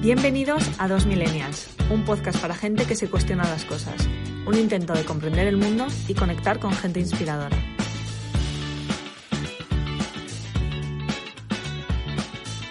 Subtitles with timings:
[0.00, 4.08] Bienvenidos a Dos Millennials, un podcast para gente que se cuestiona las cosas,
[4.46, 7.56] un intento de comprender el mundo y conectar con gente inspiradora.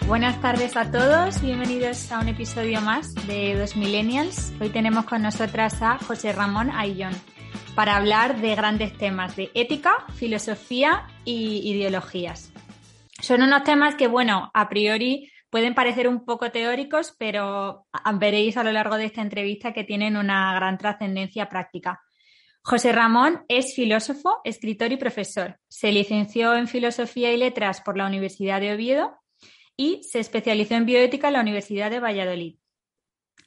[0.08, 4.54] Buenas tardes a todos, bienvenidos a un episodio más de Dos Millennials.
[4.62, 7.14] Hoy tenemos con nosotras a José Ramón Ayllón
[7.76, 12.54] para hablar de grandes temas de ética, filosofía y ideologías.
[13.20, 17.88] Son unos temas que, bueno, a priori pueden parecer un poco teóricos, pero
[18.20, 22.00] veréis a lo largo de esta entrevista que tienen una gran trascendencia práctica.
[22.62, 25.60] José Ramón es filósofo, escritor y profesor.
[25.68, 29.18] Se licenció en Filosofía y Letras por la Universidad de Oviedo
[29.76, 32.60] y se especializó en bioética en la Universidad de Valladolid.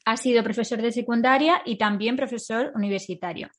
[0.05, 3.51] Ha sido profesor de secundaria y también profesor universitario.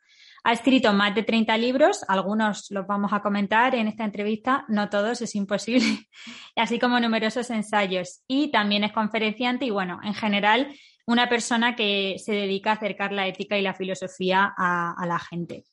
[0.44, 4.90] Ha escrito más de 30 libros, algunos los vamos a comentar en esta entrevista, no
[4.90, 6.08] todos, es imposible,
[6.56, 8.24] así como numerosos ensayos.
[8.28, 10.74] Y también es conferenciante y, bueno, en general,
[11.06, 15.20] una persona que se dedica a acercar la ética y la filosofía a, a la
[15.20, 15.64] gente.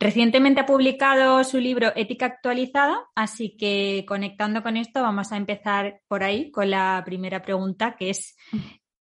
[0.00, 6.00] Recientemente ha publicado su libro Ética actualizada, así que conectando con esto vamos a empezar
[6.08, 8.36] por ahí con la primera pregunta, que es,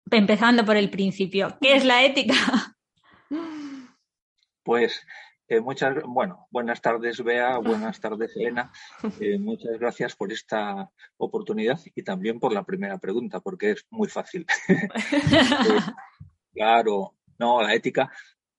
[0.09, 2.35] empezando por el principio, ¿qué es la ética?
[4.69, 5.01] Pues
[5.47, 8.71] eh, muchas, bueno, buenas tardes Bea, buenas tardes Elena.
[9.19, 14.07] Eh, muchas gracias por esta oportunidad y también por la primera pregunta, porque es muy
[14.09, 14.45] fácil.
[14.67, 15.79] Eh,
[16.53, 18.11] claro, no, la ética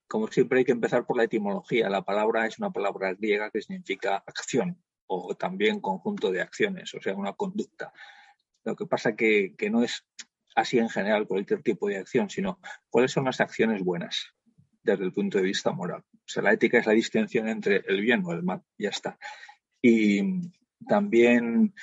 [0.08, 1.88] como siempre hay que empezar por la etimología.
[1.88, 7.00] La palabra es una palabra griega que significa acción o también conjunto de acciones, o
[7.00, 7.92] sea, una conducta.
[8.64, 10.04] Lo que pasa que, que no es
[10.56, 14.34] así en general cualquier tipo de acción, sino cuáles son las acciones buenas
[14.82, 16.02] desde el punto de vista moral.
[16.12, 19.18] O sea, la ética es la distinción entre el bien o el mal, ya está.
[19.82, 20.22] Y
[20.86, 21.74] también,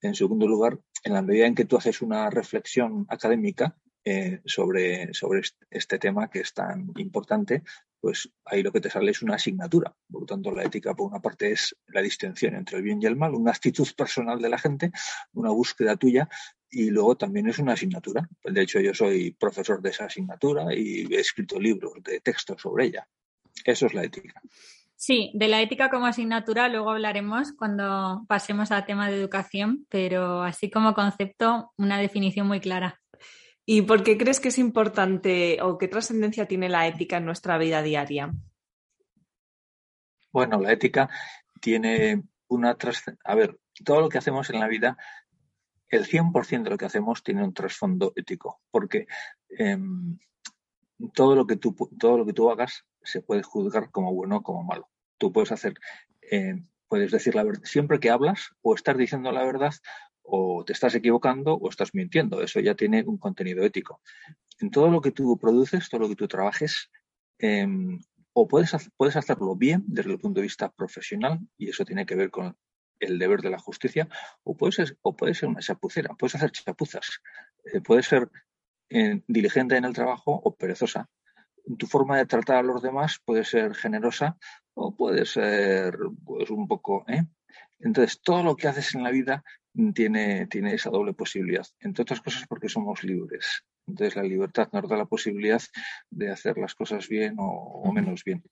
[0.00, 5.14] en segundo lugar, en la medida en que tú haces una reflexión académica, eh, sobre,
[5.14, 7.62] sobre este tema que es tan importante,
[8.00, 9.94] pues ahí lo que te sale es una asignatura.
[10.10, 13.06] Por lo tanto, la ética, por una parte, es la distinción entre el bien y
[13.06, 14.90] el mal, una actitud personal de la gente,
[15.34, 16.28] una búsqueda tuya,
[16.72, 18.26] y luego también es una asignatura.
[18.42, 22.86] De hecho, yo soy profesor de esa asignatura y he escrito libros de texto sobre
[22.86, 23.06] ella.
[23.64, 24.40] Eso es la ética.
[24.96, 30.42] Sí, de la ética como asignatura luego hablaremos cuando pasemos al tema de educación, pero
[30.42, 33.00] así como concepto, una definición muy clara.
[33.66, 37.58] ¿Y por qué crees que es importante o qué trascendencia tiene la ética en nuestra
[37.58, 38.32] vida diaria?
[40.32, 41.10] Bueno, la ética
[41.60, 43.30] tiene una trascendencia.
[43.30, 44.96] A ver, todo lo que hacemos en la vida,
[45.92, 49.06] el 100% de lo que hacemos tiene un trasfondo ético, porque
[49.50, 50.18] em,
[51.14, 54.42] todo, lo que tú, todo lo que tú hagas se puede juzgar como bueno o
[54.42, 54.88] como malo.
[55.18, 55.74] Tú puedes hacer,
[56.22, 59.74] em, puedes decir la verdad, siempre que hablas o estás diciendo la verdad
[60.22, 62.40] o te estás equivocando o estás mintiendo.
[62.40, 64.00] Eso ya tiene un contenido ético.
[64.60, 66.90] En todo lo que tú produces, todo lo que tú trabajes,
[67.38, 68.00] em,
[68.32, 72.14] o puedes, puedes hacerlo bien desde el punto de vista profesional, y eso tiene que
[72.14, 72.56] ver con
[73.02, 74.08] el deber de la justicia,
[74.44, 77.20] o puedes ser, o puede ser una chapucera, puedes hacer chapuzas,
[77.64, 78.30] eh, puedes ser
[78.90, 81.08] eh, diligente en el trabajo o perezosa.
[81.78, 84.36] Tu forma de tratar a los demás puede ser generosa
[84.74, 87.04] o puede ser pues, un poco...
[87.08, 87.24] ¿eh?
[87.78, 89.44] Entonces, todo lo que haces en la vida
[89.94, 93.64] tiene, tiene esa doble posibilidad, entre otras cosas porque somos libres.
[93.86, 95.60] Entonces la libertad nos da la posibilidad
[96.10, 98.42] de hacer las cosas bien o, menos bien.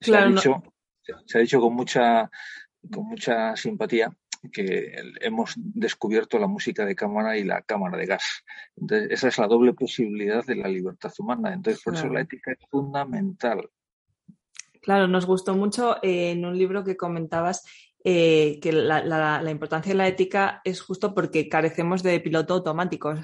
[0.00, 0.62] Se, ha dicho,
[1.26, 2.30] se ha dicho con mucha,
[2.90, 4.12] con mucha simpatía
[4.50, 8.44] que hemos descubierto la música de cámara y la cámara de gas.
[8.76, 11.52] Entonces, esa es la doble posibilidad de la libertad humana.
[11.52, 13.70] Entonces, por eso la ética es fundamental.
[14.80, 17.62] Claro, nos gustó mucho eh, en un libro que comentabas
[18.04, 23.14] eh, que la, importancia de la ética es justo porque carecemos de piloto automático.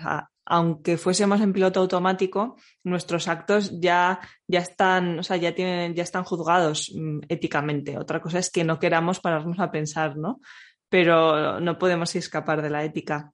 [0.47, 6.03] aunque fuésemos en piloto automático, nuestros actos ya, ya están, o sea, ya tienen, ya
[6.03, 7.99] están juzgados mm, éticamente.
[7.99, 10.41] Otra cosa es que no queramos pararnos a pensar, ¿no?
[10.89, 13.33] Pero no podemos escapar de la ética.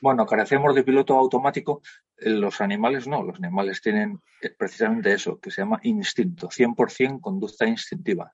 [0.00, 1.82] Bueno, carecemos de piloto automático.
[2.16, 7.20] Eh, los animales no, los animales tienen eh, precisamente eso, que se llama instinto, 100%
[7.20, 8.32] conducta instintiva.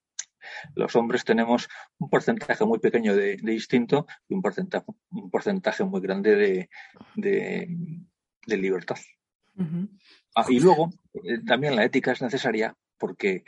[0.75, 1.69] Los hombres tenemos
[1.99, 6.69] un porcentaje muy pequeño de, instinto y un porcentaje, un porcentaje muy grande
[7.15, 7.69] de,
[8.47, 8.99] libertad.
[10.35, 10.91] Ah, y luego,
[11.25, 13.45] eh, también la ética es necesaria porque,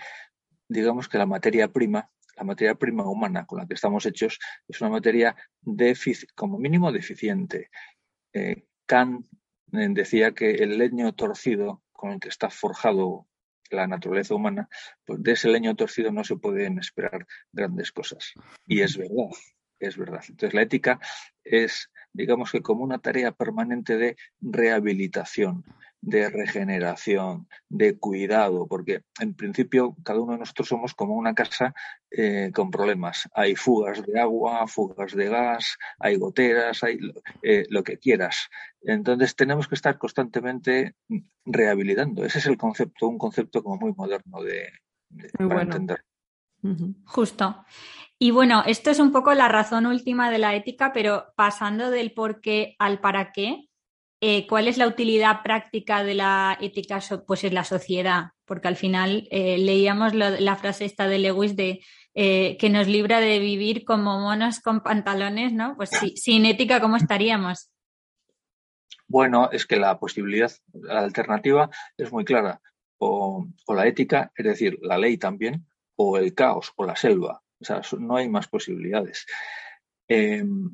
[0.69, 4.39] digamos que la materia prima, la materia prima humana con la que estamos hechos,
[4.69, 5.37] es una materia
[6.35, 7.71] como mínimo deficiente.
[8.33, 9.27] Eh, Kant
[9.73, 13.27] eh, decía que el leño torcido con el que está forjado
[13.75, 14.69] la naturaleza humana,
[15.05, 18.33] pues de ese leño torcido no se pueden esperar grandes cosas.
[18.67, 19.31] Y es verdad.
[19.79, 20.23] es verdad.
[20.29, 21.01] Entonces, la ética
[21.43, 25.65] es, digamos que como una tarea permanente de rehabilitación,
[26.07, 31.75] de regeneración, de cuidado, porque en principio cada uno de nosotros somos como una casa
[32.11, 33.29] eh, con problemas.
[33.35, 36.99] Hay fugas de agua, fugas de gas, hay goteras, hay
[37.43, 38.51] eh, lo que quieras.
[38.83, 40.95] Entonces tenemos que estar constantemente
[41.47, 42.25] rehabilitando.
[42.25, 44.71] Ese es el concepto, un concepto como muy moderno de,
[45.39, 46.05] para entender.
[47.07, 47.65] Justo.
[48.19, 52.13] Y bueno, esto es un poco la razón última de la ética, pero pasando del
[52.13, 53.69] por qué al para qué,
[54.27, 58.31] eh, ¿cuál es la utilidad práctica de la ética pues en la sociedad?
[58.47, 61.83] Porque al final eh, leíamos la frase esta de Lewis de
[62.15, 65.77] eh, que nos libra de vivir como monos con pantalones, ¿no?
[65.77, 67.71] Pues sin ética, ¿cómo estaríamos?
[69.07, 71.69] Bueno, es que la posibilidad, la alternativa
[71.99, 72.63] es muy clara.
[72.97, 75.67] O, la ética, es decir, la ley también,
[75.97, 77.43] o el caos, o la selva.
[77.61, 79.27] O sea, no hay más posibilidades.
[80.09, 80.71] Em,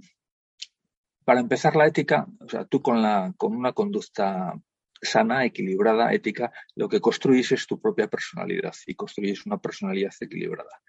[1.30, 4.52] para empezar, la ética, o sea, tú con, una conducta
[5.00, 10.82] sana, equilibrada, ética, lo que construyes es tu propia personalidad y construyes una personalidad equilibrada.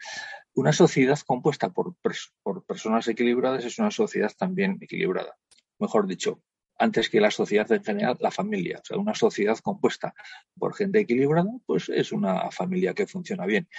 [0.55, 1.93] Una sociedad compuesta por,
[2.41, 5.37] por personas equilibradas es una sociedad también equilibrada.
[5.77, 6.41] Mejor dicho,
[6.79, 8.79] antes que la sociedad en general, la familia.
[8.81, 10.15] O sea, una sociedad compuesta
[10.57, 13.69] por gente equilibrada, pues es una familia que funciona bien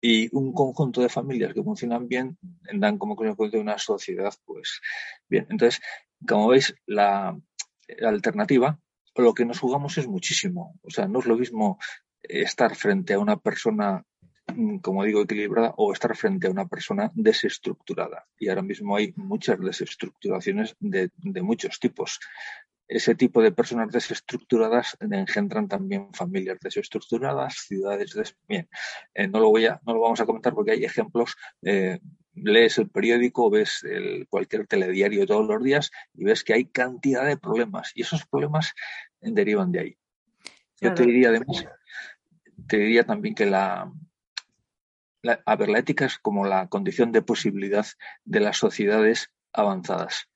[0.00, 2.38] y un conjunto de familias que funcionan bien
[2.72, 4.80] dan como consecuencia una sociedad, pues
[5.28, 5.46] bien.
[5.50, 5.80] Entonces,
[6.26, 7.36] como veis, la,
[8.02, 8.78] alternativa,
[9.16, 10.78] lo que nos jugamos es muchísimo.
[10.82, 11.78] O sea, no es lo mismo
[12.22, 14.04] estar frente a una persona,
[14.54, 18.26] mm, como digo, equilibrada o estar frente a una persona desestructurada.
[18.38, 22.20] Y ahora mismo hay muchas desestructuraciones de, de muchos tipos
[22.88, 28.34] ese tipo de personas desestructuradas engendran también familias desestructuradas, ciudades des...
[28.48, 28.68] bien.
[29.14, 31.36] Eh, no lo voy a, no lo vamos a comentar porque hay ejemplos.
[31.62, 32.00] Eh,
[32.34, 37.26] lees el periódico, ves el, cualquier telediario todos los días y ves que hay cantidad
[37.26, 38.72] de problemas y esos problemas
[39.20, 39.98] derivan de ahí.
[40.80, 41.66] Yo te diría además,
[42.68, 43.92] te diría también que la,
[45.22, 47.86] la, a ver, la ética es como la condición de posibilidad
[48.24, 50.28] de las sociedades avanzadas.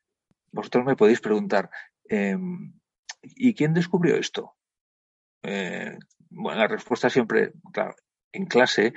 [0.50, 1.70] Vosotros me podéis preguntar,
[2.12, 2.74] Em,
[3.22, 4.54] ¿Y quién descubrió esto?
[5.42, 5.96] Eh,
[6.28, 7.96] bueno, la respuesta siempre, claro,
[8.32, 8.92] en clase,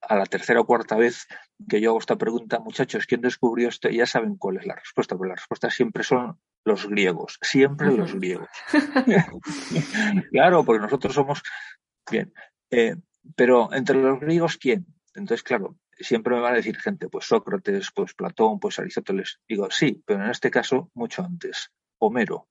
[0.00, 1.28] a la tercera o cuarta vez
[1.68, 3.88] que yo hago esta pregunta, muchachos, ¿quién descubrió esto?
[3.88, 8.14] Ya saben cuál es la respuesta, pero la respuesta siempre son los griegos, siempre los
[8.14, 8.48] griegos.
[10.32, 11.42] claro, porque nosotros somos,
[12.10, 12.32] bien,
[12.70, 12.96] eh,
[13.36, 14.86] pero entre los griegos, ¿quién?
[15.14, 19.38] Entonces, claro, siempre me van a decir gente, pues Sócrates, pues Platón, pues Aristóteles.
[19.48, 21.70] Digo, sí, pero en este caso, mucho antes.
[21.98, 22.48] Homero.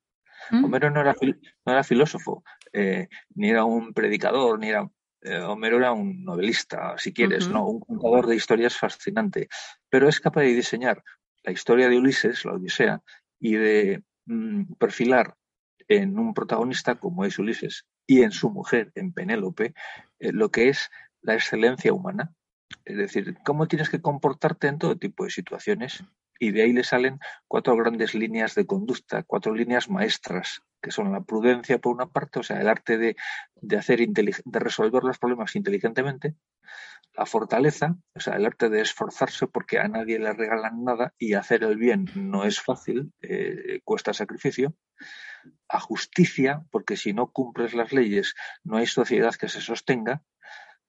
[0.51, 0.65] ¿Mm?
[0.65, 2.43] Homero no era, no era filósofo,
[2.73, 4.89] eh, ni era un predicador, ni era.
[5.21, 7.67] Eh, Homero era un novelista, si quieres, ¿no?
[7.67, 9.47] Un contador de historias fascinante,
[9.89, 11.03] pero es capaz de diseñar
[11.43, 13.01] la historia de Ulises, la Odisea,
[13.39, 15.35] y de mm, perfilar
[15.87, 19.73] en un protagonista como es Ulises y en su mujer, en Penélope,
[20.19, 20.89] eh, lo que es
[21.21, 22.33] la excelencia humana.
[22.83, 26.03] Es decir, cómo tienes que comportarte en todo tipo de situaciones
[26.39, 31.11] y de ahí le salen cuatro grandes líneas de conducta, cuatro líneas maestras, que son
[31.11, 33.15] la prudencia por una parte, o sea, el arte de,
[33.55, 36.35] de hacer de resolver los problemas inteligentemente,
[37.17, 41.33] la fortaleza, o sea, el arte de esforzarse porque a nadie le regalan nada y
[41.33, 44.75] hacer el bien no es fácil, eh, cuesta sacrificio,
[45.69, 50.23] a justicia, porque si no cumples las leyes no hay sociedad que se sostenga,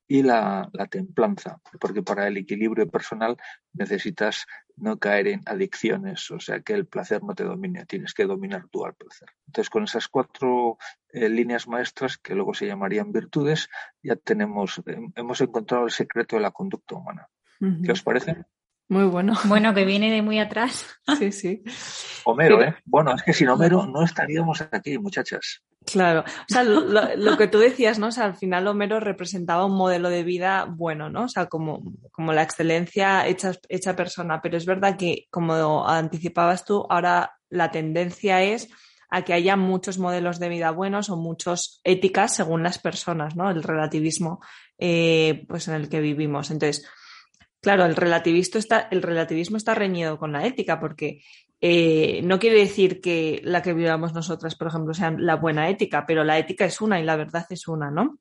[0.09, 3.37] y la, templanza, porque para el equilibrio personal
[3.73, 4.47] necesitas
[4.77, 8.69] no caer en adicciones, o sea, que el placer no te domine, tienes que dominar
[8.71, 9.29] tú al placer.
[9.47, 13.69] Entonces, con esas cuatro eh, líneas maestras, que luego se llamarían virtudes,
[14.03, 14.81] ya tenemos,
[15.17, 17.29] hemos encontrado el secreto de la conducta humana.
[17.59, 18.45] ¿Qué os parece?
[18.89, 19.35] Muy bueno.
[19.45, 21.01] Bueno, que viene de muy atrás.
[21.19, 21.65] Sí, sí.
[22.25, 22.77] Homero, ¿eh?
[22.85, 25.63] Bueno, es que sin Homero no estaríamos aquí, muchachas.
[25.87, 28.09] Claro, o sea, lo, que tú decías, ¿no?
[28.09, 31.25] O sea, al final Homero representaba un modelo de vida bueno, ¿no?
[31.25, 34.43] O sea, como, como la excelencia hecha, hecha persona.
[34.43, 38.69] Pero es verdad que, como anticipabas tú, ahora la tendencia es
[39.11, 43.49] a que haya muchos modelos de vida buenos o muchas éticas según las personas, ¿no?
[43.49, 44.41] El relativismo
[44.79, 46.51] eh, pues en el que vivimos.
[46.51, 46.85] Entonces,
[47.61, 51.23] claro, el relativismo está, el relativismo está reñido con la ética, porque
[51.61, 56.05] eh, no quiere decir que la que vivamos nosotras, por ejemplo, sea la buena ética,
[56.07, 58.19] pero la ética es una y la verdad es una, ¿no?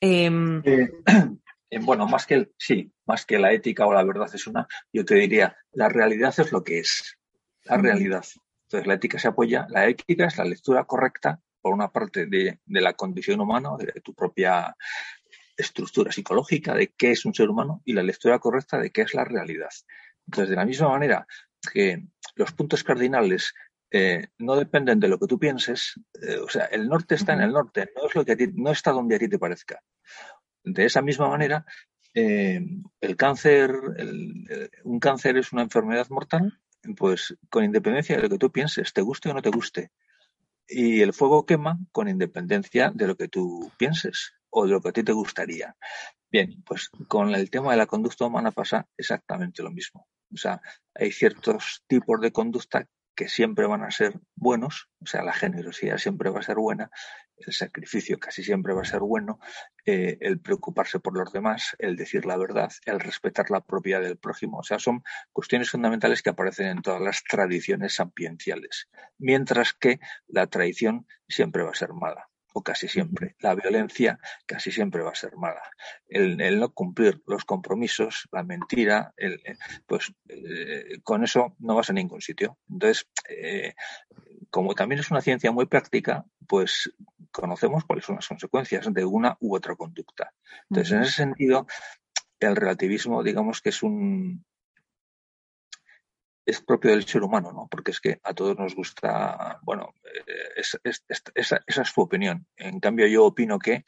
[0.00, 0.90] Em, eh,
[1.70, 5.04] eh, bueno, más que sí, más que la ética o la verdad es una, yo
[5.04, 7.16] te diría, la realidad es lo que es,
[7.64, 8.24] la realidad.
[8.64, 12.58] Entonces, la ética se apoya, la ética es la lectura correcta, por una parte, de,
[12.64, 14.76] de la condición humana, de tu propia
[15.56, 19.14] estructura psicológica, de qué es un ser humano, y la lectura correcta de qué es
[19.14, 19.70] la realidad.
[20.26, 21.26] Entonces, de la misma manera
[21.70, 23.54] que los puntos cardinales
[23.90, 27.42] eh, no dependen de lo que tú pienses, eh, o sea, el norte está en
[27.42, 29.80] el norte, no es lo que a ti, no está donde a ti te parezca.
[30.64, 31.64] De esa misma manera,
[32.12, 32.60] eh,
[33.00, 33.72] el cáncer,
[34.84, 36.58] un cáncer es una enfermedad mortal,
[36.96, 39.92] pues con independencia de lo que tú pienses, te guste o no te guste.
[40.68, 44.88] Y el fuego quema con independencia de lo que tú pienses o de lo que
[44.88, 45.76] a ti te gustaría.
[46.30, 50.08] Bien, pues con el tema de la conducta humana pasa exactamente lo mismo.
[50.32, 50.60] O sea,
[50.94, 55.96] hay ciertos tipos de conducta que siempre van a ser buenos, o sea, la generosidad
[55.96, 56.90] siempre va a ser buena,
[57.38, 59.40] el sacrificio casi siempre va a ser bueno,
[59.86, 64.18] eh, el preocuparse por los demás, el decir la verdad, el respetar la propiedad del
[64.18, 64.58] prójimo.
[64.58, 65.02] O sea, son
[65.32, 71.70] cuestiones fundamentales que aparecen en todas las tradiciones sapienciales, mientras que la tradición siempre va
[71.70, 73.36] a ser mala o casi siempre.
[73.40, 75.60] La violencia casi siempre va a ser mala.
[76.08, 79.42] El, no cumplir los compromisos, la mentira, el,
[79.84, 82.56] pues eh, con eso no vas a ningún sitio.
[82.70, 83.74] Entonces, eh,
[84.48, 86.90] como también es una ciencia muy práctica, pues
[87.30, 90.32] conocemos cuáles son las consecuencias de una u otra conducta.
[90.70, 91.66] Entonces, en ese sentido,
[92.40, 94.46] el relativismo, digamos que es un,
[96.46, 97.66] es propio del ser humano, ¿no?
[97.68, 102.46] Porque es que a todos nos gusta, bueno, eh, esa, es su opinión.
[102.56, 103.84] En cambio, yo opino que,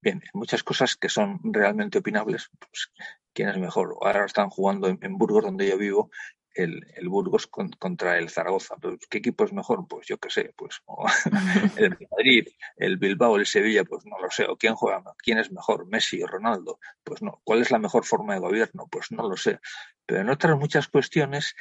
[0.00, 2.90] bien, muchas cosas que son realmente opinables, pues,
[3.34, 3.94] ¿quién es mejor?
[4.00, 6.10] Ahora están jugando en, Burgos, donde yo vivo,
[6.54, 8.76] el, Burgos contra el Zaragoza.
[9.10, 9.86] ¿Qué equipo es mejor?
[9.86, 10.82] Pues yo qué sé, pues
[11.76, 12.48] el Madrid,
[12.78, 14.46] el Bilbao, el Sevilla, pues no lo sé.
[14.46, 15.04] ¿O quién juega?
[15.18, 15.86] ¿Quién es mejor?
[15.86, 16.80] ¿Messi o Ronaldo?
[17.04, 17.40] Pues no.
[17.44, 18.88] ¿Cuál es la mejor forma de gobierno?
[18.90, 19.60] Pues no lo sé.
[20.04, 21.54] Pero en otras muchas cuestiones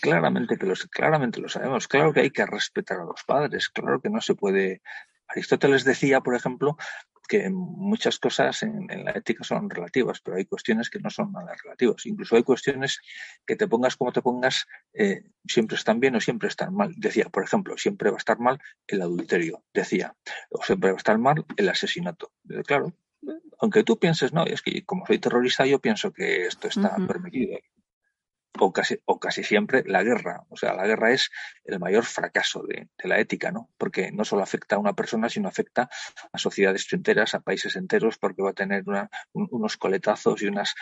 [0.00, 1.88] Claramente que los, claramente lo sabemos.
[1.88, 3.68] Claro que hay que respetar a los padres.
[3.68, 4.82] Claro que no se puede.
[5.28, 6.76] Aristóteles decía, por ejemplo,
[7.28, 11.54] que muchas cosas en, la ética son relativas, pero hay cuestiones que no son nada
[11.62, 12.06] relativas.
[12.06, 13.00] Incluso hay cuestiones
[13.46, 16.94] que te pongas como te pongas, eh, siempre están bien o siempre están mal.
[16.96, 20.16] Decía, por ejemplo, siempre va a estar mal el adulterio, decía,
[20.50, 22.32] o siempre va a estar mal el asesinato.
[22.66, 22.94] Claro,
[23.60, 27.58] aunque tú pienses, no, es que como soy terrorista, yo pienso que esto está permitido
[28.58, 30.44] o casi, o casi siempre la guerra.
[30.48, 31.30] O sea, la guerra es
[31.64, 33.70] el mayor fracaso de, la ética, ¿no?
[33.78, 35.88] Porque no solo afecta a una persona, sino afecta
[36.32, 38.84] a sociedades enteras, a países enteros, porque va a tener
[39.32, 40.74] unos coletazos y unas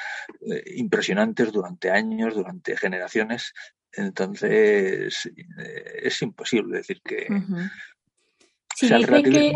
[0.51, 3.53] eh, impresionantes durante años, durante generaciones.
[3.93, 7.27] Entonces, eh, es imposible decir que.
[8.75, 9.53] Sí, dice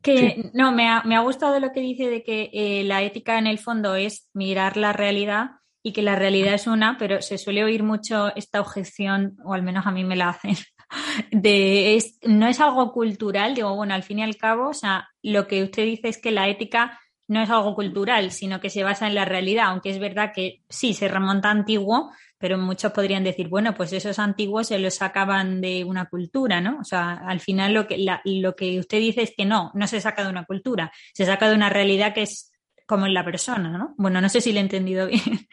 [0.00, 3.38] que, no, me ha, me ha, gustado lo que dice de que eh, la ética
[3.38, 5.52] en el fondo es mirar la realidad
[5.86, 9.62] y que la realidad es una, pero se suele oír mucho esta objeción, o al
[9.62, 10.56] menos a mí me la hacen,
[11.30, 15.10] de es, no es algo cultural, digo, bueno, al fin y al cabo, o sea,
[15.22, 16.98] lo que usted dice es que la ética
[17.28, 20.62] no es algo cultural, sino que se basa en la realidad, aunque es verdad que
[20.70, 25.60] sí, se remonta antiguo, pero muchos podrían decir, bueno, pues esos antiguos se los sacaban
[25.60, 26.78] de una cultura, ¿no?
[26.80, 30.00] O sea, al final lo que, lo que usted dice es que no, no se
[30.00, 32.53] saca de una cultura, se saca de una realidad que es
[32.86, 33.94] como en la persona, ¿no?
[33.96, 35.48] Bueno, no sé si le he entendido bien.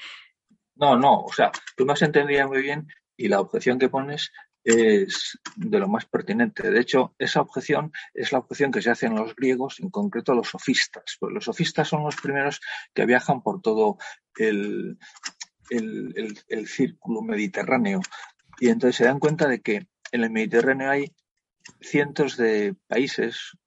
[0.76, 4.32] No, no, o sea, tú me has entendido muy bien y la objeción que pones
[4.64, 6.70] es de lo más pertinente.
[6.70, 10.34] De hecho, esa objeción es la objeción que se hace en los griegos, en concreto
[10.34, 11.18] los sofistas.
[11.20, 12.60] Pues los sofistas son los primeros
[12.94, 13.98] que viajan por todo
[14.38, 14.98] el,
[15.70, 18.02] el, círculo mediterráneo
[18.60, 21.14] y entonces se dan cuenta de que en el Mediterráneo hay
[21.80, 23.58] cientos de países,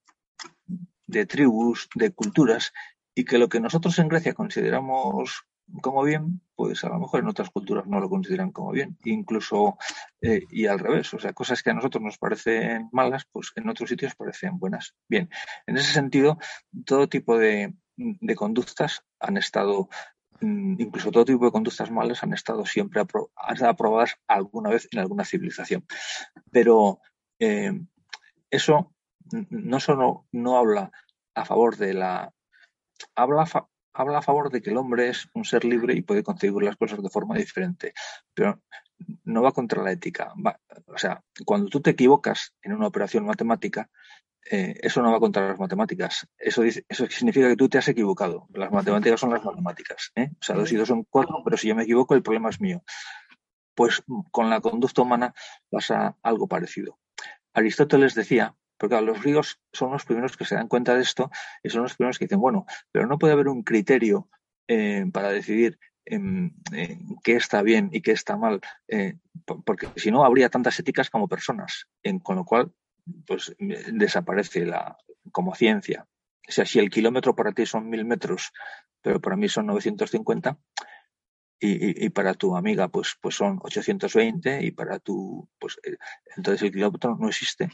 [1.07, 2.73] de tribus, de culturas
[3.15, 5.47] y que lo que nosotros en Grecia consideramos
[5.81, 9.79] como bien, pues a lo mejor en otras culturas no lo consideran como bien, incluso
[10.21, 13.69] eh, y al revés, o sea, cosas que a nosotros nos parecen malas, pues en
[13.69, 14.95] otros sitios parecen buenas.
[15.09, 15.31] Bien,
[15.67, 16.39] en ese sentido,
[16.85, 17.75] todo tipo de,
[18.37, 19.89] conductas han estado,
[20.41, 25.25] mm, incluso todo tipo de conductas malas han estado siempre aprobadas alguna vez en alguna
[25.25, 25.87] civilización.
[26.51, 27.01] Pero
[27.39, 27.73] eh,
[28.51, 28.93] eso
[29.51, 30.93] no solo no habla
[31.35, 32.33] a favor de la
[33.15, 33.45] habla,
[33.93, 36.77] habla a favor de que el hombre es un ser libre y puede concebir las
[36.77, 37.95] cosas de forma diferente,
[38.35, 38.61] pero
[39.25, 40.33] no va contra la ética.
[40.87, 43.91] o sea, cuando tú te equivocas en una operación matemática,
[44.51, 46.27] eh, eso no va contra las matemáticas.
[46.37, 48.47] Eso, eso significa que tú te has equivocado.
[48.53, 50.13] Las matemáticas son las matemáticas.
[50.17, 50.31] ¿eh?
[50.33, 52.61] O sea, dos y dos son cuatro, pero si yo me equivoco, el problema es
[52.61, 52.83] mío.
[53.75, 55.35] Pues con la conducta humana
[55.71, 56.99] pasa algo parecido.
[57.55, 58.55] Aristóteles decía
[58.85, 61.31] porque los griegos son los primeros que se dan cuenta de esto
[61.63, 64.29] y son los primeros que dicen, bueno, pero no puede haber un criterio
[64.69, 66.55] eh, para decidir en,
[67.23, 69.17] qué está bien y qué está mal, eh,
[69.65, 71.89] porque si no habría tantas éticas como personas,
[72.23, 72.75] con lo cual
[73.27, 74.99] pues desaparece la
[75.33, 76.07] como ciencia.
[76.47, 78.53] O sea, si el kilómetro para ti son mil metros,
[79.01, 80.59] pero para mí son 950,
[81.59, 85.97] y, para tu amiga pues, pues son 820 y para tu, pues eh,
[86.37, 87.71] entonces el kilómetro no existe.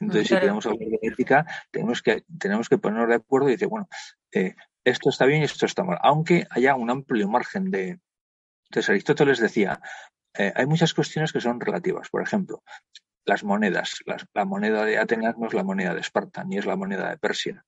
[0.00, 3.68] Entonces, si queremos hablar de ética, tenemos que, tenemos que ponernos de acuerdo y decir,
[3.68, 3.88] bueno,
[4.32, 8.00] eh, esto está bien y esto está mal, aunque haya un amplio margen de...
[8.68, 9.80] Entonces, Aristóteles decía,
[10.34, 12.08] eh, hay muchas cuestiones que son relativas.
[12.10, 12.62] Por ejemplo,
[13.24, 14.02] las monedas.
[14.34, 17.18] la moneda de Atenas no es la moneda de Esparta, ni es la moneda de
[17.18, 17.64] Persia.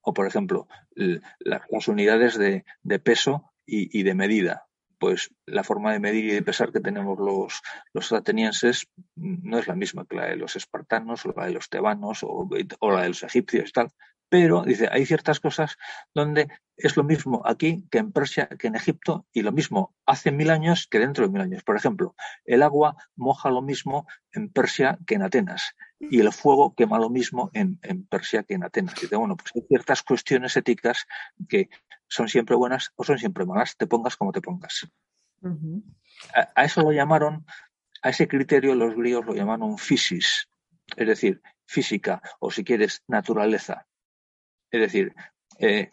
[0.00, 2.64] O, por ejemplo, las unidades de,
[3.00, 4.66] peso y, de medida.
[5.00, 7.62] Pues la forma de medir y de pesar que tenemos los,
[7.94, 11.70] los atenienses no es la misma que la de los espartanos o la de los
[11.70, 12.48] tebanos o,
[12.80, 13.88] o la de los egipcios y tal.
[14.28, 15.76] Pero, dice, hay ciertas cosas
[16.14, 20.30] donde es lo mismo aquí que en Persia, que en Egipto, y lo mismo hace
[20.30, 21.64] mil años que dentro de mil años.
[21.64, 22.14] Por ejemplo,
[22.44, 27.10] el agua moja lo mismo en Persia que en Atenas, y el fuego quema lo
[27.10, 28.98] mismo en, Persia que en Atenas.
[28.98, 31.06] Dice, bueno, pues hay ciertas cuestiones éticas
[31.48, 31.68] que
[32.08, 34.90] son siempre buenas o son siempre malas, te pongas como te pongas.
[36.34, 37.44] a, eso lo llamaron,
[38.02, 40.48] a ese criterio los griegos lo llamaron physis,
[40.96, 43.86] es decir, física, o si quieres, naturaleza.
[44.70, 45.14] Es decir,
[45.58, 45.90] eh,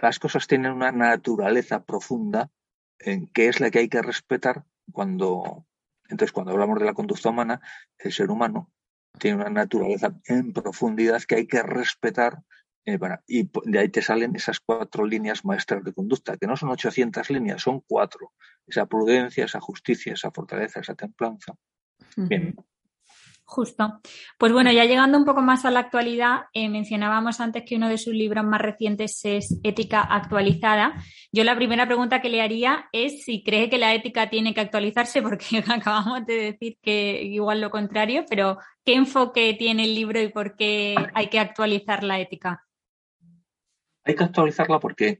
[0.00, 2.50] las cosas tienen una naturaleza profunda
[2.98, 5.66] en que es la que hay que respetar cuando,
[6.08, 7.60] entonces cuando hablamos de la conducta humana,
[7.98, 8.72] el ser humano
[9.18, 12.42] tiene una naturaleza en profundidad que hay que respetar
[12.86, 16.70] eh, y de ahí te salen esas cuatro líneas maestras de conducta, que no son
[16.70, 18.32] 800 líneas, son cuatro.
[18.66, 21.54] Esa prudencia, esa justicia, esa fortaleza, esa templanza.
[22.16, 22.56] Bien,
[23.50, 24.00] Justo.
[24.38, 27.88] Pues bueno, ya llegando un poco más a la actualidad, eh, mencionábamos antes que uno
[27.88, 30.94] de sus libros más recientes es Ética actualizada.
[31.32, 34.60] Yo la primera pregunta que le haría es si cree que la ética tiene que
[34.60, 40.20] actualizarse, porque acabamos de decir que igual lo contrario, pero ¿qué enfoque tiene el libro
[40.22, 42.64] y por qué hay que actualizar la ética?
[44.04, 45.18] Hay que actualizarla porque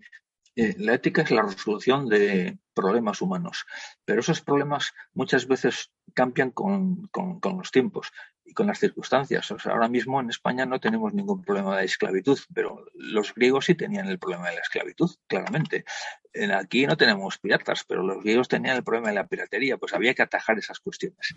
[0.61, 3.65] eh, la ética es la resolución de problemas humanos,
[4.05, 7.09] pero esos problemas muchas veces cambian con,
[7.43, 8.13] los tiempos
[8.45, 9.51] y con las circunstancias.
[9.53, 13.65] O sea, ahora mismo en España no tenemos ningún problema de esclavitud, pero los griegos
[13.65, 15.87] sí tenían el problema de la esclavitud, claramente.
[16.35, 19.95] En aquí no tenemos piratas, pero los griegos tenían el problema de la piratería, pues
[19.95, 21.35] había que atajar esas cuestiones.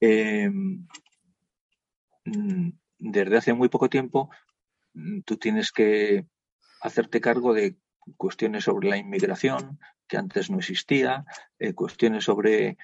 [0.00, 0.48] Eh,
[2.24, 4.30] mm, desde hace muy poco tiempo,
[4.94, 6.24] mm, tú tienes que
[6.80, 7.76] hacerte cargo de
[8.16, 11.24] cuestiones sobre la inmigración, que antes no existía,
[11.58, 12.76] eh, cuestiones sobre,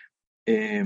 [0.46, 0.84] eh,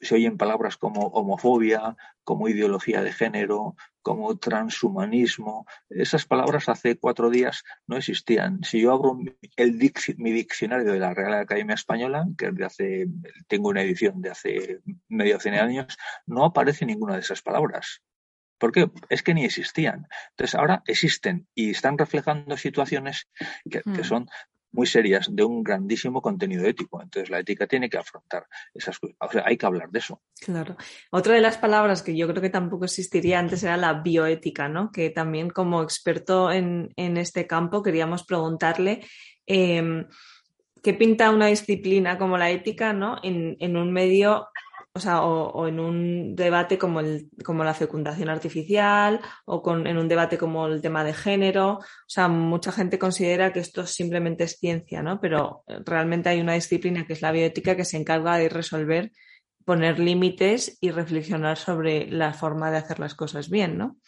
[0.00, 5.66] se oyen palabras como homofobia, como ideología de género, como transhumanismo.
[5.88, 8.62] Esas palabras hace cuatro días no existían.
[8.62, 9.18] Si yo abro
[9.56, 13.08] el mi diccionario de la Real Academia Española, que de hace,
[13.48, 18.02] tengo una edición de hace medio cien años, no aparece ninguna de esas palabras.
[18.58, 18.90] ¿Por qué?
[19.08, 20.08] Es que ni existían.
[20.30, 23.28] Entonces ahora existen y están reflejando situaciones
[23.70, 24.04] que, hmm.
[24.04, 24.28] son
[24.72, 27.02] muy serias de un grandísimo contenido ético.
[27.02, 29.16] Entonces la ética tiene que afrontar esas cosas.
[29.20, 30.22] O sea, hay que hablar de eso.
[30.40, 30.76] Claro.
[31.10, 34.90] Otra de las palabras que yo creo que tampoco existiría antes era la bioética, ¿no?
[34.92, 39.00] Que también como experto en, este campo queríamos preguntarle
[39.46, 40.06] em,
[40.82, 43.18] qué pinta una disciplina como la ética, ¿no?
[43.22, 44.48] En, en un medio
[44.98, 49.96] o sea, o, en un debate como, el, como la fecundación artificial o con, en
[49.96, 51.74] un debate como el tema de género.
[51.74, 55.20] O sea, mucha gente considera que esto simplemente es ciencia, ¿no?
[55.20, 59.12] Pero realmente hay una disciplina que es la bioética que se encarga de resolver,
[59.64, 63.98] poner límites y reflexionar sobre la forma de hacer las cosas bien, ¿no?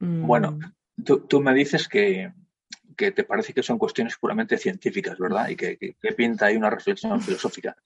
[0.00, 0.26] Mm.
[0.26, 0.58] Bueno,
[1.04, 2.32] tú, me dices que,
[2.96, 5.50] te parece que son cuestiones puramente científicas, ¿verdad?
[5.50, 7.76] Y que, que pinta ahí una reflexión filosófica.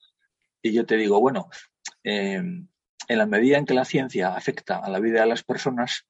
[0.62, 1.48] Y yo te digo, bueno,
[2.04, 2.36] eh,
[3.08, 6.06] en la medida en que la ciencia afecta a la vida de las personas,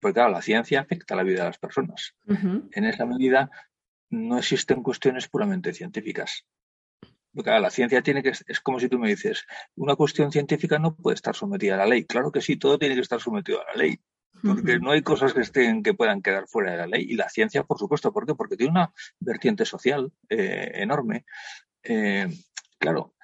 [0.00, 2.14] pues claro, la ciencia afecta a la vida de las personas.
[2.26, 3.50] En esa medida
[4.10, 6.44] no existen cuestiones puramente científicas.
[7.34, 10.96] Porque la ciencia tiene que, es como si tú me dices, una cuestión científica no
[10.96, 12.04] puede estar sometida a la ley.
[12.06, 14.00] Claro que sí, todo tiene que estar sometido a la ley.
[14.42, 17.06] Porque no hay cosas que estén, que puedan quedar fuera de la ley.
[17.08, 18.34] Y la ciencia, por supuesto, ¿por qué?
[18.34, 21.24] Porque tiene una vertiente social eh, enorme.
[21.82, 22.28] Eh,
[22.78, 23.15] claro,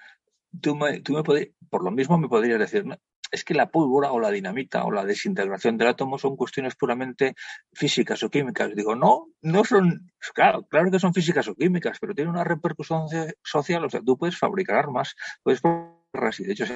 [0.61, 1.23] tú me, tú me
[1.69, 2.85] por lo mismo me podrías decir,
[3.33, 7.35] es que la pólvora o la dinamita o la desintegración del átomo son cuestiones puramente
[7.73, 8.75] físicas o químicas.
[8.77, 13.07] Digo, no, no son, claro, claro que son físicas o químicas, pero tienen una repercusión
[13.43, 13.85] social.
[13.85, 16.67] O sea, tú puedes fabricar armas, puedes fabricar, y de hecho,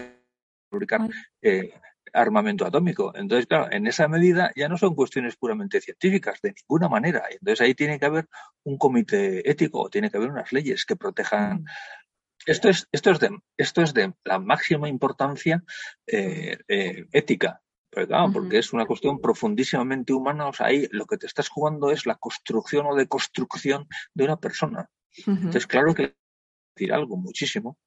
[0.71, 1.03] fabricar
[1.43, 1.75] eh,
[2.15, 3.13] armamento atómico.
[3.15, 7.25] Entonces, claro, en esa medida ya no son cuestiones puramente científicas, de ninguna manera.
[7.31, 8.29] Entonces ahí tiene que haber
[8.65, 11.67] un comité ético, tiene que haber unas leyes que protejan
[12.47, 15.63] esto es, esto es, de, esto es de la máxima importancia
[16.07, 17.61] eh, eh, ética,
[18.33, 20.49] porque es una cuestión profundísimamente humana.
[20.49, 24.37] O sea, ahí lo que te estás jugando es la construcción o deconstrucción de una
[24.37, 24.89] persona.
[25.27, 26.15] Entonces, claro que
[26.75, 27.79] decir algo, muchísimo.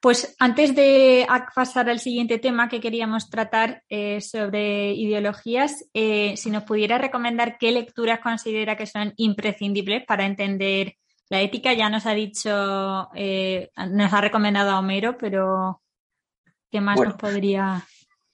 [0.00, 6.50] Pues antes de pasar al siguiente tema que queríamos tratar eh, sobre ideologías, eh, si
[6.50, 10.94] nos pudiera recomendar qué lecturas considera que son imprescindibles para entender
[11.30, 15.82] la ética, ya nos ha dicho, eh, nos ha recomendado a Homero, pero
[16.70, 17.84] ¿qué más nos podría...?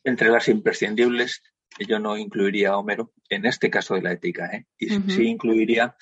[0.05, 1.43] Entre las imprescindibles,
[1.89, 5.97] yo no incluiría a Homero, en este caso de la ética, y sí incluiría,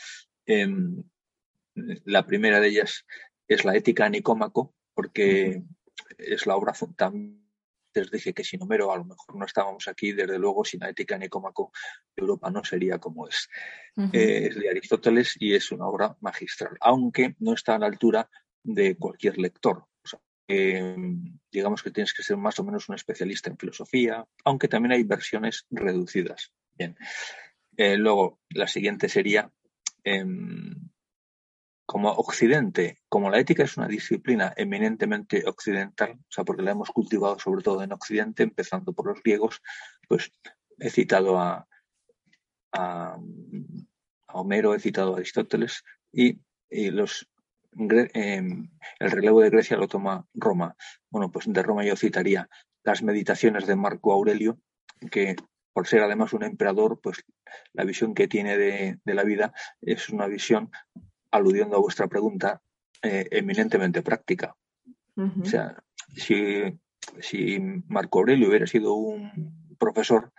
[0.45, 1.03] em,
[1.75, 3.07] la primera de ellas
[3.49, 5.63] es la ética Nicómaco, porque
[6.19, 7.42] es la obra fundamental.
[7.95, 10.91] Les dije que sin Homero a lo mejor no estábamos aquí, desde luego sin la
[10.91, 11.73] ética Nicómaco
[12.17, 13.49] Europa no sería como es.
[14.13, 18.29] Eh, es de Aristóteles y es una obra magistral, aunque no está a la altura
[18.63, 19.87] de cualquier lector.
[21.51, 25.03] digamos que tienes que ser más o menos un especialista en filosofía, aunque también hay
[25.03, 26.53] versiones reducidas.
[26.75, 26.97] Bien.
[27.77, 29.51] Eh, luego, la siguiente sería
[30.05, 30.91] em,
[31.87, 36.91] como Occidente, como la ética es una disciplina eminentemente occidental, o sea, porque la hemos
[36.91, 39.61] cultivado sobre todo en Occidente, empezando por los griegos,
[40.09, 40.33] pues
[40.79, 41.67] he citado a,
[44.35, 46.41] Homero, he citado a Aristóteles y,
[46.71, 47.29] los
[48.15, 50.75] em, el relevo de Grecia lo toma Roma.
[51.11, 52.49] Bueno, pues de Roma yo citaría
[52.83, 54.59] las meditaciones de Marco Aurelio,
[55.11, 55.37] que
[55.75, 57.23] por ser además un emperador, pues
[57.75, 60.71] la visión que tiene de la vida es una visión
[61.33, 62.63] aludiendo a vuestra pregunta,
[63.03, 64.55] eh, eminentemente práctica.
[65.17, 65.83] O sea,
[66.15, 66.63] si,
[67.21, 70.33] si, Marco Aurelio hubiera sido un profesor,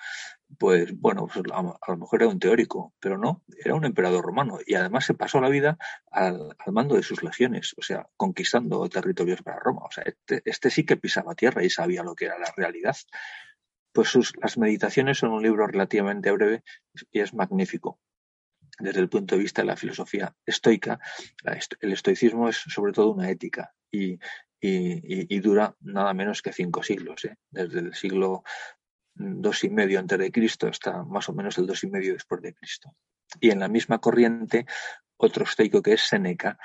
[0.58, 4.60] pues bueno, pues a, lo mejor era un teórico, pero no, era un emperador romano
[4.66, 5.78] y además se pasó la vida
[6.10, 9.84] al, mando de sus legiones, o sea, conquistando territorios para Roma.
[9.84, 12.96] O sea, este, este, sí que pisaba tierra y sabía lo que era la realidad.
[13.92, 16.64] Pues sus, las meditaciones son un libro relativamente breve
[17.12, 18.00] y es magnífico
[18.84, 21.00] desde el punto de vista de la filosofía estoica,
[21.80, 24.19] el estoicismo es sobre todo una ética y,
[25.39, 27.38] dura nada menos que cinco siglos, ¿eh?
[27.50, 28.43] desde el siglo
[29.15, 32.41] dos y medio antes de Cristo hasta más o menos el dos y medio después
[32.41, 32.93] de Cristo.
[33.39, 34.65] Y en la misma corriente,
[35.17, 36.58] otro estoico que es Séneca.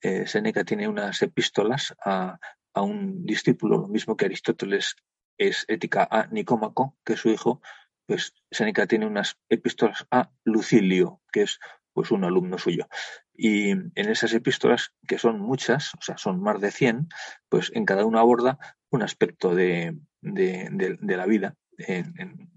[0.00, 2.38] Eh, Séneca tiene unas epístolas a,
[2.72, 4.94] a un discípulo, lo mismo que Aristóteles
[5.38, 7.60] es ética a Nicómaco, que es su hijo,
[8.06, 11.58] pues Seneca tiene unas epístolas a Lucilio, que es
[11.92, 12.88] pues un alumno suyo.
[13.32, 17.08] Y en esas epístolas, que son muchas, o sea, son más de 100,
[17.48, 18.58] pues en cada una aborda
[18.90, 22.53] un aspecto de, la vida en,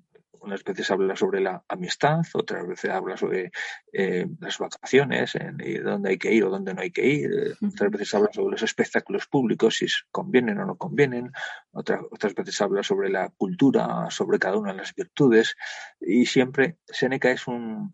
[0.48, 3.52] unas veces habla sobre la amistad, otras veces habla sobre
[3.94, 7.92] eh, las vacaciones, en, dónde hay que ir o dónde no hay que ir, otras
[7.92, 11.32] veces habla sobre los espectáculos públicos, si convienen o no convienen,
[11.72, 15.56] otras, otras veces habla sobre la cultura, sobre cada una de las virtudes,
[16.00, 17.94] y siempre Seneca es un,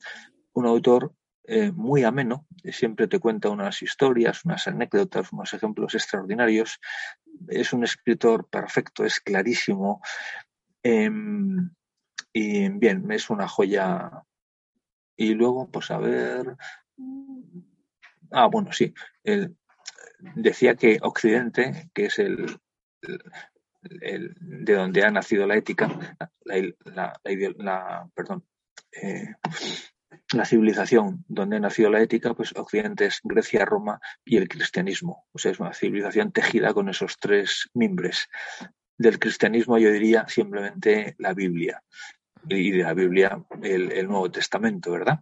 [0.53, 1.13] un autor
[1.45, 6.79] eh, muy ameno, siempre te cuenta unas historias, unas anécdotas, unos ejemplos extraordinarios.
[7.49, 10.01] Es un escritor perfecto, es clarísimo.
[10.83, 11.69] Em,
[12.33, 14.23] y bien, es una joya.
[15.15, 16.57] Y luego, pues a ver.
[18.31, 18.93] Ah, bueno, sí.
[20.35, 22.59] decía que Occidente, que es el,
[23.81, 28.43] de donde ha nacido la ética, la, perdón,
[28.91, 29.35] eh,
[30.31, 35.27] la civilización donde ha nacido la ética, pues Occidente es Grecia, Roma y el cristianismo.
[35.31, 38.27] O sea, es una civilización tejida con esos tres mimbres.
[38.97, 41.83] Del cristianismo yo diría simplemente la Biblia
[42.47, 45.19] y de la Biblia el, Nuevo Testamento, ¿verdad?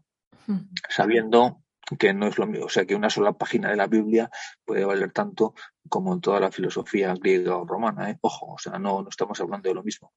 [0.89, 1.63] Sabiendo
[1.99, 4.29] que no es lo mismo, o sea, que una sola página de la Biblia
[4.65, 5.53] puede valer tanto
[5.89, 8.17] como toda la filosofía griega o romana, ¿eh?
[8.21, 10.13] Ojo, o sea, no, no estamos hablando de lo mismo.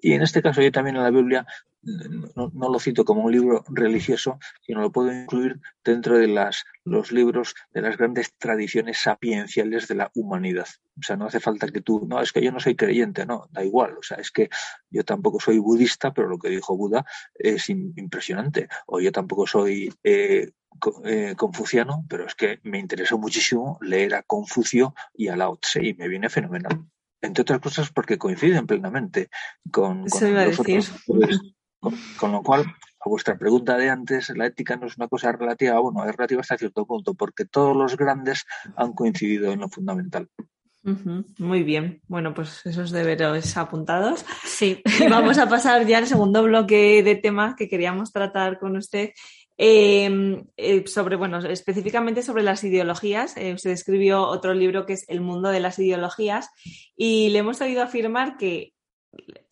[0.00, 1.46] Y en este caso yo también en la Biblia
[1.82, 7.12] no, lo cito como un libro religioso, sino lo puedo incluir dentro de las, los
[7.12, 10.66] libros de las grandes tradiciones sapienciales de la humanidad.
[10.98, 13.48] O sea, no hace falta que tú, no, es que yo no soy creyente, no,
[13.52, 13.96] da igual.
[13.96, 14.48] O sea, es que
[14.90, 18.68] yo tampoco soy budista, pero lo que dijo Buda es impresionante.
[18.86, 20.50] O yo tampoco soy eh,
[21.04, 25.84] eh, confuciano, pero es que me interesó muchísimo leer a Confucio y a Lao Tse
[25.84, 26.86] y me viene fenomenal
[27.20, 29.28] entre otras cosas porque coinciden plenamente
[29.70, 30.06] con,
[32.18, 32.66] con lo cual,
[33.00, 36.40] a vuestra pregunta de antes, la ética no es una cosa relativa, bueno, es relativa
[36.40, 38.44] hasta cierto punto, porque todos los grandes
[38.76, 40.28] han coincidido en lo fundamental.
[41.38, 42.00] Muy bien.
[42.06, 44.24] Bueno, pues esos deberes apuntados.
[44.44, 44.82] Sí.
[45.00, 49.10] Y vamos a pasar ya al segundo bloque de temas que queríamos tratar con usted.
[49.60, 53.36] Em, eh, sobre, bueno, específicamente sobre las ideologías.
[53.36, 56.48] Eh, usted escribió otro libro que es El mundo de las ideologías
[56.96, 58.72] y le hemos oído afirmar que,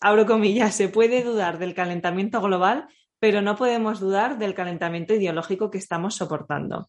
[0.00, 2.86] abro comillas, se puede dudar del calentamiento global,
[3.18, 6.88] pero no podemos dudar del calentamiento ideológico que estamos soportando.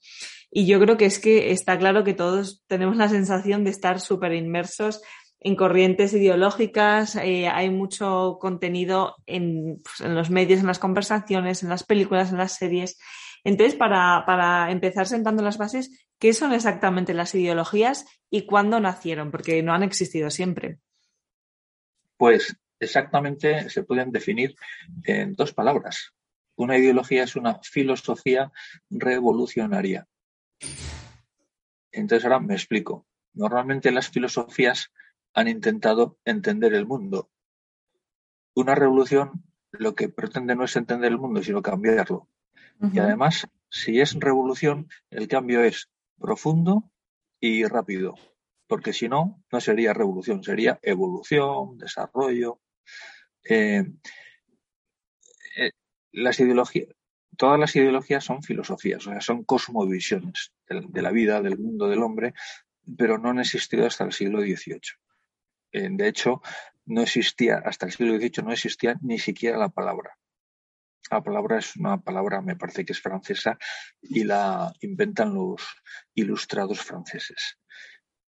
[0.52, 4.00] Y yo creo que es que está claro que todos tenemos la sensación de estar
[4.00, 5.02] súper inmersos
[5.40, 11.64] en corrientes ideológicas, eh, hay mucho contenido en, pues, en, los medios, en las conversaciones,
[11.64, 12.98] en las películas, en las series.
[13.44, 19.32] Entonces, para, para empezar sentando las bases, ¿qué son exactamente las ideologías y cuándo nacieron?
[19.32, 20.80] Porque no han existido siempre.
[22.18, 24.56] Pues exactamente se pueden definir
[25.04, 26.14] en dos palabras.
[26.56, 28.52] Una ideología es una filosofía
[28.90, 30.08] revolucionaria.
[31.92, 33.06] Entonces ahora me explico.
[33.34, 34.92] Normalmente las filosofías
[35.38, 37.30] han intentado entender el mundo.
[38.56, 42.28] Una revolución lo que pretende no es entender el mundo, sino cambiarlo.
[42.92, 46.90] Y además, si es revolución, el cambio es profundo
[47.40, 48.16] y rápido,
[48.66, 52.60] porque si no, no sería revolución, sería evolución, desarrollo.
[53.48, 53.86] Eh,
[55.56, 55.72] eh,
[56.14, 56.90] las ideologías,
[57.38, 62.02] todas las ideologías son filosofías, o sea, son cosmovisiones de, la vida, del mundo, del
[62.02, 62.34] hombre,
[62.98, 64.82] pero no han existido hasta el siglo XVIII.
[65.78, 66.42] Eh, de hecho,
[66.86, 70.18] no existía, hasta el siglo XVIII no existía ni siquiera la palabra.
[71.12, 73.58] La palabra es una palabra, me parece que es francesa,
[74.02, 75.62] y la inventan los
[76.16, 77.60] ilustrados franceses.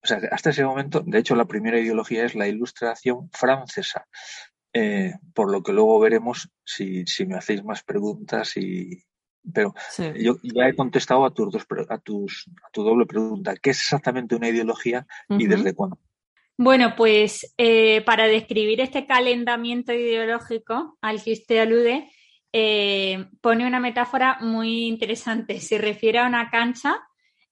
[0.03, 4.07] O sea, hasta ese momento, de hecho, la primera ideología es la ilustración francesa.
[4.73, 9.03] Eh, por lo que luego veremos si, me hacéis más preguntas y,
[9.55, 9.73] pero
[10.15, 13.81] yo ya he contestado a tus dos a tus a tu doble pregunta qué es
[13.81, 15.99] exactamente una ideología y desde cuándo
[16.57, 22.11] bueno, pues eh, para describir este calentamiento ideológico al que usted alude,
[22.53, 25.61] eh, pone una metáfora muy interesante.
[25.61, 26.99] Se refiere a una cancha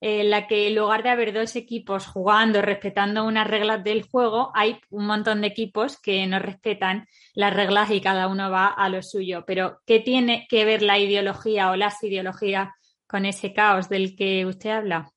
[0.01, 4.51] en la que en lugar de haber dos equipos jugando, respetando unas reglas del juego,
[4.55, 8.88] hay un montón de equipos que no respetan las reglas y cada uno va a
[8.88, 9.45] lo suyo.
[9.47, 12.69] Pero, ¿qué tiene que ver la ideología o las ideologías
[13.07, 15.11] con ese caos del que usted habla?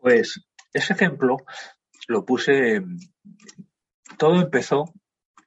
[0.00, 1.38] Pues ese ejemplo
[2.08, 2.82] lo puse,
[4.16, 4.92] todo empezó,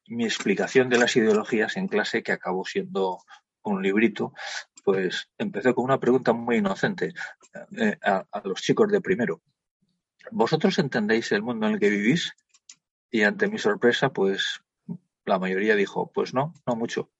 [0.07, 3.19] mi explicación de las ideologías en clase, que acabó siendo
[3.63, 4.33] un librito,
[4.83, 7.13] pues empezó con una pregunta muy inocente
[7.77, 9.41] eh, a, los chicos de primero.
[10.31, 12.33] ¿Vosotros entendéis el mundo en el que vivís?
[13.09, 14.61] Y ante mi sorpresa, pues
[15.25, 17.11] la mayoría dijo, pues no, no mucho.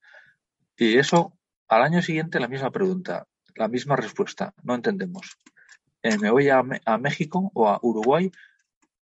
[0.78, 5.38] Y eso, al año siguiente, la misma pregunta, la misma respuesta, no entendemos.
[6.04, 8.32] Eh, me voy a, a, México o a Uruguay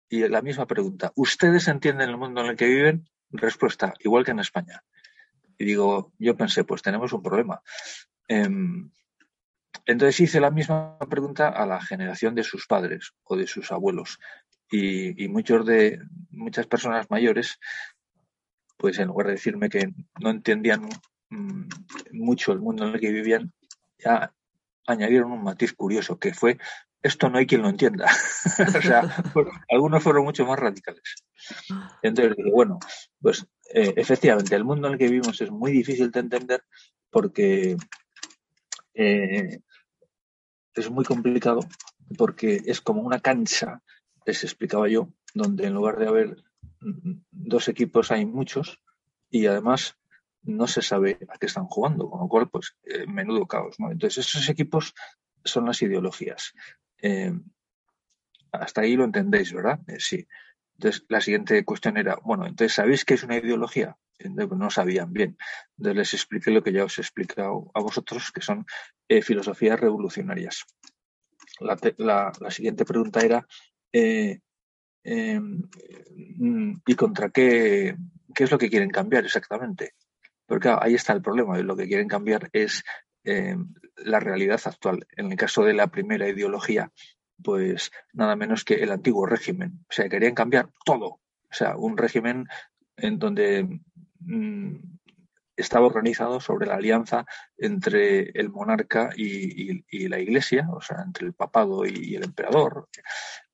[0.09, 3.09] y la misma pregunta, ¿ustedes entienden el mundo en el que viven?
[3.31, 4.83] Respuesta, igual que en España.
[5.59, 7.63] Y digo, yo pensé, pues tenemos un problema.
[8.27, 8.91] Em,
[9.85, 14.19] entonces hice la misma pregunta a la generación de sus padres o de sus abuelos.
[14.71, 17.59] Y, muchos de, muchas personas mayores,
[18.77, 20.89] pues en lugar de decirme que no entendían
[21.31, 21.69] mm,
[22.13, 23.53] mucho el mundo en el que vivían,
[23.99, 24.33] ya
[24.87, 26.59] añadieron un matiz curioso, que fue
[27.03, 28.07] esto no hay quien lo entienda.
[28.79, 29.25] o sea,
[29.71, 31.17] algunos fueron mucho más radicales.
[32.03, 32.79] Entonces bueno,
[33.21, 36.65] pues eh, efectivamente, el mundo en el que vivimos es muy difícil de entender
[37.11, 37.77] porque
[38.95, 39.61] eh,
[40.75, 41.61] es muy complicado,
[42.17, 43.83] porque es como una cancha,
[44.27, 46.45] les explicaba yo, donde en lugar de haber
[47.31, 48.81] dos equipos hay muchos
[49.31, 49.97] y además
[50.43, 53.77] no se sabe a qué están jugando, con lo cual, pues, eh, menudo caos.
[53.79, 54.95] Entonces, esos equipos
[55.45, 56.55] son las ideologías.
[57.03, 57.33] Eh,
[58.53, 59.81] hasta ahí lo entendéis, ¿verdad?
[59.87, 60.27] Eh, sí.
[60.75, 63.97] Entonces, la siguiente cuestión era, bueno, entonces, ¿sabéis qué es una ideología?
[64.21, 65.39] no sabían bien.
[65.77, 68.67] Entonces, les expliqué lo que ya os he explicado a vosotros, que son
[69.09, 70.65] eh, filosofías revolucionarias.
[71.61, 73.47] La, siguiente pregunta era,
[73.93, 74.41] em,
[76.87, 77.97] ¿y contra qué,
[78.35, 79.95] qué es lo que quieren cambiar exactamente?
[80.47, 81.59] Porque ahí está el problema.
[81.59, 82.83] Lo que quieren cambiar es
[83.31, 83.57] eh,
[83.97, 85.07] la realidad actual.
[85.15, 86.91] En el caso de la primera ideología,
[87.43, 89.85] pues nada menos que el antiguo régimen.
[89.89, 91.07] O sea, querían cambiar todo.
[91.07, 92.47] O sea, un régimen
[92.97, 93.83] en donde
[94.21, 94.77] mm,
[95.57, 97.27] estaba organizado sobre la alianza
[97.59, 102.89] entre el monarca y, la iglesia, o sea, entre el papado y, el emperador.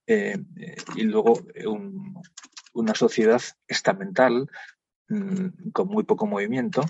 [0.06, 0.38] Eh,
[0.94, 1.40] y luego
[2.74, 4.48] una sociedad estamental
[5.08, 6.82] mm, con muy poco movimiento,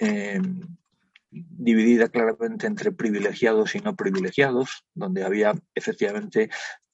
[0.00, 0.40] eh,
[1.48, 6.50] dividida claramente entre privilegiados y no privilegiados, donde había efectivamente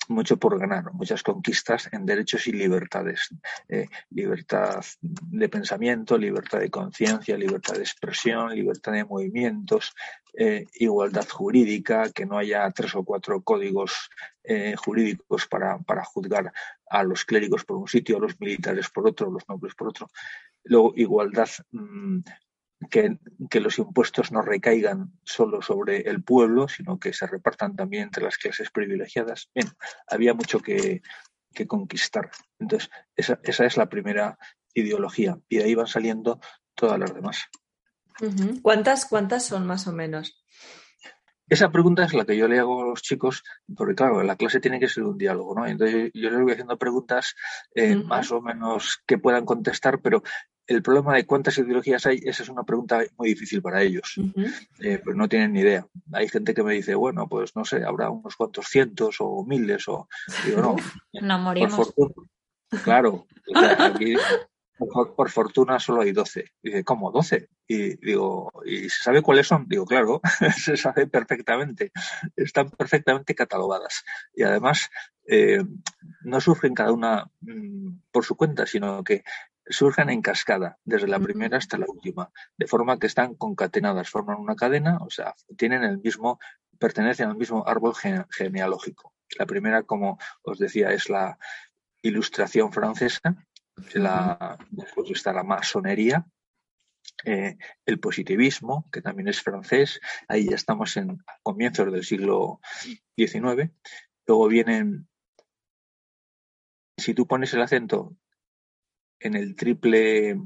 [0.08, 3.28] mucho por ganar, muchas conquistas en derechos y libertades.
[3.68, 9.94] Eh, libertad de pensamiento, libertad de conciencia, libertad de expresión, libertad de movimientos,
[10.34, 14.10] eh, igualdad jurídica, que no haya tres o cuatro códigos
[14.44, 16.52] eh, jurídicos para, para, juzgar
[16.88, 19.88] a los clérigos por un sitio, a los militares por otro, a los nobles por
[19.88, 20.10] otro.
[20.64, 22.20] Luego, igualdad mm,
[22.90, 23.18] que,
[23.50, 28.24] que, los impuestos no recaigan solo sobre el pueblo, sino que se repartan también entre
[28.24, 29.50] las clases privilegiadas.
[29.54, 29.68] Bien,
[30.08, 31.02] había mucho que,
[31.52, 32.30] que conquistar.
[32.58, 34.38] Entonces, esa, esa, es la primera
[34.74, 36.40] ideología y de ahí van saliendo
[36.74, 37.48] todas las demás.
[38.62, 40.44] ¿Cuántas, ¿Cuántas son más o menos?
[41.48, 43.42] Esa pregunta es la que yo le hago a los chicos,
[43.76, 45.66] porque claro, la clase tiene que ser un diálogo, ¿no?
[45.66, 47.34] Entonces yo les voy haciendo preguntas
[47.74, 50.22] eh, más o menos que puedan contestar, pero
[50.66, 54.14] el problema de cuántas ideologías hay, esa es una pregunta muy difícil para ellos.
[54.80, 55.86] Eh, pues no tienen ni idea.
[56.12, 59.88] Hay gente que me dice, bueno, pues no sé, habrá unos cuantos cientos o miles
[59.88, 60.08] o...
[60.46, 60.76] Digo, no.
[61.20, 61.92] no morimos.
[62.84, 63.26] claro.
[63.78, 64.16] aquí
[65.16, 66.44] por, fortuna solo hay 12.
[66.62, 67.48] Dice, ¿cómo 12?
[67.66, 69.66] Y digo, ¿y se sabe cuáles son?
[69.68, 70.20] Digo, claro,
[70.56, 71.92] se sabe perfectamente.
[72.36, 74.04] Están perfectamente catalogadas.
[74.34, 74.90] Y además,
[75.26, 75.62] eh,
[76.22, 79.22] no surgen cada una mm, por su cuenta, sino que
[79.66, 84.38] surgen en cascada, desde la primera hasta la última, de forma que están concatenadas, forman
[84.38, 86.38] una cadena, o sea, tienen el mismo,
[86.78, 87.94] pertenecen al mismo árbol
[88.30, 89.14] genealógico.
[89.38, 91.38] La primera, como os decía, es la
[92.02, 93.46] ilustración francesa,
[93.94, 96.26] la, después está la masonería,
[97.24, 102.60] eh, el positivismo, que también es francés, ahí ya estamos en comienzos del siglo
[103.16, 103.70] XIX.
[104.26, 105.08] Luego vienen,
[106.96, 108.16] si tú pones el acento
[109.22, 110.36] en el triple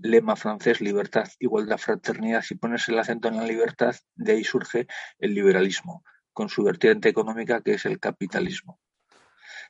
[0.00, 4.86] lema francés, libertad, igualdad, fraternidad, si pones el acento en la libertad, de ahí surge
[5.18, 8.80] el liberalismo, con su vertiente económica que es el capitalismo.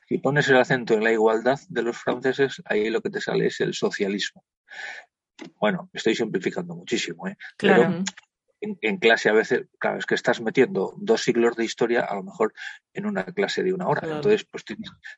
[0.07, 3.47] Si pones el acento en la igualdad de los franceses, ahí lo que te sale
[3.47, 4.43] es el socialismo.
[5.59, 7.37] Bueno, estoy simplificando muchísimo, ¿eh?
[7.57, 8.03] Claro.
[8.81, 12.23] En, clase a veces, claro, es que estás metiendo dos siglos de historia a lo
[12.23, 12.53] mejor
[12.93, 14.01] en una clase de una hora.
[14.03, 14.63] Entonces, pues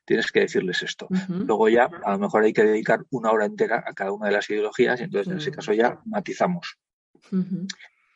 [0.04, 1.08] tienes, que decirles esto.
[1.28, 4.32] Luego ya, a lo mejor hay que dedicar una hora entera a cada una de
[4.32, 6.78] las ideologías y entonces en ese caso ya matizamos.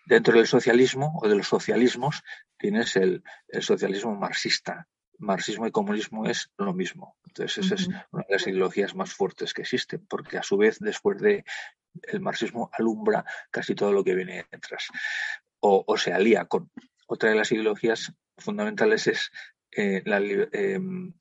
[0.07, 2.23] Dentro del socialismo o de los socialismos
[2.59, 3.23] tienes el
[3.61, 4.88] socialismo marxista,
[5.21, 7.16] marxismo y comunismo es lo mismo.
[7.27, 10.79] Entonces, esa es una de las ideologías más fuertes que existen, porque a su vez,
[10.81, 11.45] después de
[12.03, 14.88] el marxismo alumbra casi todo lo que viene detrás.
[15.61, 16.70] O, se alía con
[17.07, 19.31] otra de las ideologías fundamentales es
[19.76, 20.03] eh,
[20.53, 21.12] em,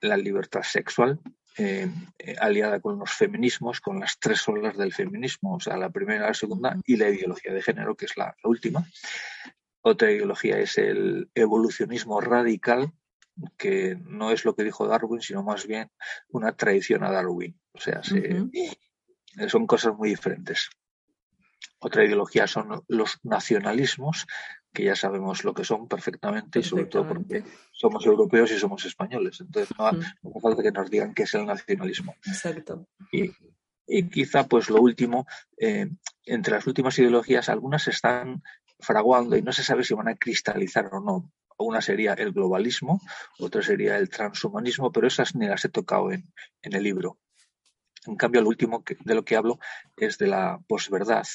[0.00, 1.20] la, libertad sexual,
[1.56, 5.90] em, eh, aliada con los feminismos, con las tres olas del feminismo, o sea, la
[5.90, 8.84] primera, la segunda y la ideología de género, que es la última.
[9.82, 12.92] Otra ideología es el evolucionismo radical,
[13.56, 15.90] que no es lo que dijo Darwin, sino más bien
[16.28, 17.58] una traición a Darwin.
[17.72, 18.02] O sea,
[19.48, 20.70] son cosas muy diferentes.
[21.78, 24.26] Otra ideología son los nacionalismos,
[24.72, 28.84] que ya sabemos lo que son perfectamente y sobre todo porque somos europeos y somos
[28.84, 29.40] españoles.
[29.40, 32.14] Entonces no, hace falta que nos digan qué es el nacionalismo.
[32.26, 32.86] Exacto.
[33.10, 33.32] Y,
[34.10, 35.26] quizá pues lo último,
[35.58, 35.90] eh,
[36.24, 38.42] entre las últimas ideologías, algunas están
[38.78, 41.32] fraguando y no se sabe si van a cristalizar o no.
[41.58, 43.00] Una sería el globalismo,
[43.38, 46.24] otra sería el transhumanismo, pero esas ni las he tocado en,
[46.62, 47.18] el libro.
[48.06, 49.58] En cambio, lo último de lo que hablo
[49.96, 51.26] es de la posverdad,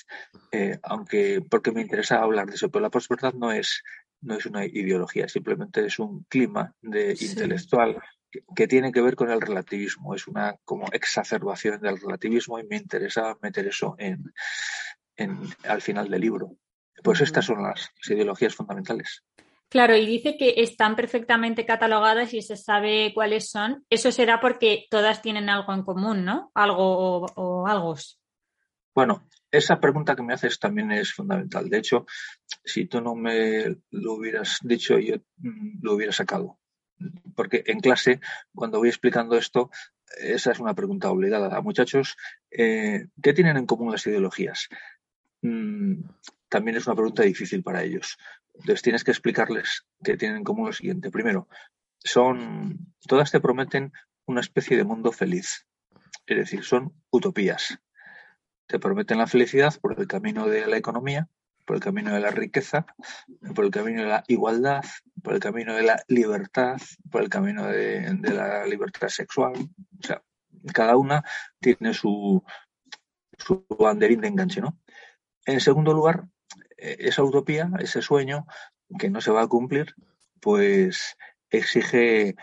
[0.52, 3.84] eh, aunque porque me interesa hablar de eso, pero la posverdad no es,
[4.22, 8.02] no es una ideología, simplemente es un clima de intelectual
[8.56, 12.78] que, tiene que ver con el relativismo, es una como exacerbación del relativismo y me
[12.78, 14.34] interesa meter eso en,
[15.64, 16.58] al final del libro.
[17.04, 19.24] Pues estas son las ideologías fundamentales.
[19.70, 23.84] Claro, y dice que están perfectamente catalogadas y se sabe cuáles son.
[23.90, 26.52] Eso será porque todas tienen algo en común, ¿no?
[26.54, 27.96] Algo o, algo.
[28.94, 31.70] Bueno, esa pregunta que me haces también es fundamental.
[31.70, 32.06] De hecho,
[32.64, 36.60] si tú no me lo hubieras dicho, yo mm, lo hubiera sacado.
[37.36, 38.22] Porque en clase,
[38.54, 39.70] cuando voy explicando esto,
[40.18, 41.60] esa es una pregunta obligada.
[41.62, 42.16] Muchachos,
[42.52, 44.70] eh, ¿qué tienen en común las ideologías?
[45.42, 46.04] Mm,
[46.48, 48.18] también es una pregunta difícil para ellos.
[48.60, 51.12] Entonces tienes que explicarles que tienen como lo siguiente.
[51.12, 51.48] Primero,
[52.00, 53.92] son, todas te prometen
[54.26, 55.68] una especie de mundo feliz.
[56.26, 57.80] Es decir, son utopías.
[58.68, 61.28] Te prometen la felicidad por el camino de la economía,
[61.66, 62.86] por el camino de la riqueza,
[63.54, 64.84] por el camino de la igualdad,
[65.22, 66.78] por el camino de la libertad,
[67.12, 69.54] por el camino de, de la libertad sexual.
[69.56, 70.24] O sea,
[70.74, 71.24] cada una
[71.60, 72.44] tiene su,
[73.38, 74.80] su banderín de enganche, ¿no?
[75.46, 76.28] En segundo lugar,
[76.78, 78.46] esa utopía, ese sueño
[79.00, 79.96] que no se va a cumplir,
[80.42, 81.18] pues
[81.50, 82.36] exige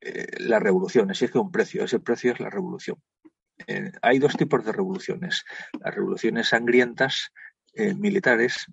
[0.00, 1.84] eh, la revolución, exige un precio.
[1.84, 3.02] Ese precio es la revolución.
[3.66, 5.44] Eh, hay dos tipos de revoluciones.
[5.80, 7.32] Las revoluciones sangrientas,
[7.96, 8.66] militares,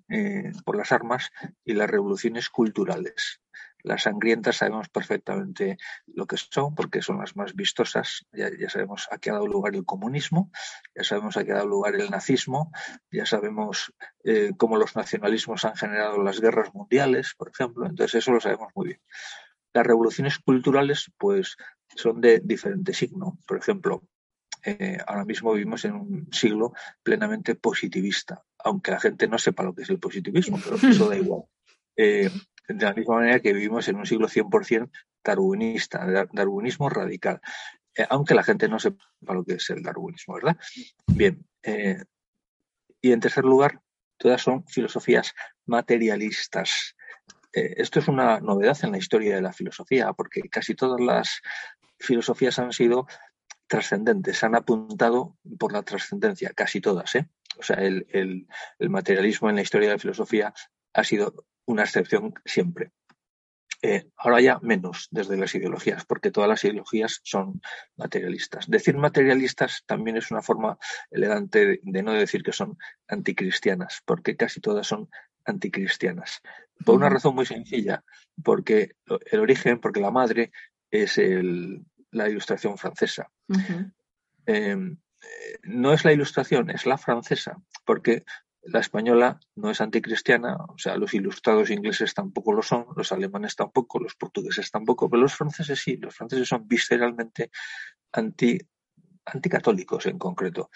[0.66, 1.30] por las armas,
[1.64, 3.40] y las revoluciones culturales.
[3.82, 8.26] Las sangrientas sabemos perfectamente lo que son, porque son las más vistosas.
[8.32, 10.50] Ya, sabemos a qué ha dado lugar el comunismo,
[10.94, 12.72] ya sabemos a qué ha dado lugar el nazismo,
[13.10, 13.92] ya sabemos
[14.24, 17.86] eh, cómo los nacionalismos han generado las guerras mundiales, por ejemplo.
[17.86, 19.00] Entonces, eso lo sabemos muy bien.
[19.72, 21.56] Las revoluciones culturales, pues,
[21.94, 23.38] son de diferente signo.
[23.46, 24.02] Por ejemplo,
[24.64, 26.72] eh, ahora mismo vivimos en un siglo
[27.02, 31.16] plenamente positivista, aunque la gente no sepa lo que es el positivismo, pero eso da
[31.16, 31.42] igual.
[31.96, 32.30] Eh,
[32.78, 34.90] de la misma manera que vivimos en un siglo 100%
[35.22, 37.40] darwinista, darwinismo radical,
[37.94, 40.56] eh, aunque la gente no sepa lo que es el darwinismo, ¿verdad?
[41.06, 41.44] Bien,
[43.02, 43.80] y en tercer lugar,
[44.16, 45.34] todas son filosofías
[45.66, 46.96] materialistas.
[47.52, 51.42] esto es una novedad en la historia de la filosofía, porque casi todas las
[51.98, 53.06] filosofías han sido
[53.70, 57.14] trascendentes, han apuntado por la trascendencia, casi todas.
[57.14, 57.28] ¿eh?
[57.56, 58.48] O sea, el,
[58.80, 60.52] materialismo en la historia de la filosofía
[60.92, 62.92] ha sido una excepción siempre.
[63.82, 67.62] Eh, ahora ya menos desde las ideologías, porque todas las ideologías son
[67.96, 68.68] materialistas.
[68.68, 70.78] Decir materialistas también es una forma
[71.10, 72.76] elegante de, no decir que son
[73.08, 75.08] anticristianas, porque casi todas son
[75.46, 76.42] anticristianas.
[76.84, 78.04] Por una razón muy sencilla,
[78.44, 78.96] porque
[79.30, 80.52] el origen, porque la madre
[80.90, 83.30] es el, la ilustración francesa.
[84.44, 84.98] Em,
[85.62, 88.24] no es la ilustración, es la francesa, porque
[88.62, 93.56] la española no es anticristiana, o sea, los ilustrados ingleses tampoco lo son, los alemanes
[93.56, 97.50] tampoco, los portugueses tampoco, pero los franceses sí, los franceses son visceralmente
[98.12, 98.58] anti,
[99.24, 100.70] anticatólicos en concreto.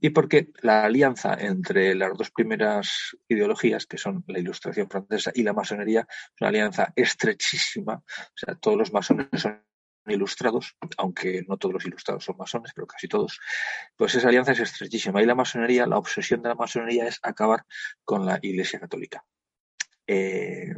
[0.00, 5.42] Y porque la alianza entre las dos primeras ideologías, que son la ilustración francesa y
[5.42, 9.62] la masonería, es una alianza estrechísima, o sea, todos los masones son
[10.06, 13.40] ilustrados, aunque no todos los ilustrados son masones, pero casi todos,
[13.96, 15.22] pues esa alianza es estrechísima.
[15.22, 17.64] Y la masonería, la obsesión de la masonería es acabar
[18.04, 19.24] con la Iglesia Católica.
[20.06, 20.74] Eh,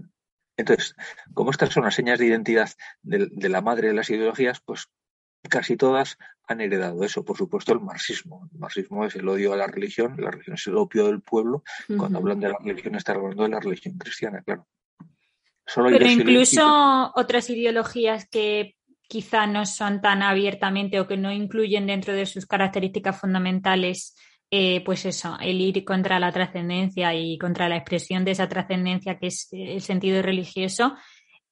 [0.56, 0.94] entonces,
[1.32, 2.70] como estas son las señas de identidad
[3.02, 4.88] de, la madre de las ideologías, pues
[5.48, 7.24] casi todas han heredado eso.
[7.24, 8.48] Por supuesto, el marxismo.
[8.52, 11.64] El marxismo es el odio a la religión, la religión es el opio del pueblo.
[11.96, 14.66] Cuando hablan de la religión, están hablando de la religión cristiana, claro.
[15.74, 18.76] Pero incluso otras ideologías que
[19.12, 24.16] quizá no son tan abiertamente o que no incluyen dentro de sus características fundamentales,
[24.50, 29.18] eh, pues eso, el ir contra la trascendencia y contra la expresión de esa trascendencia
[29.18, 30.96] que es el sentido religioso,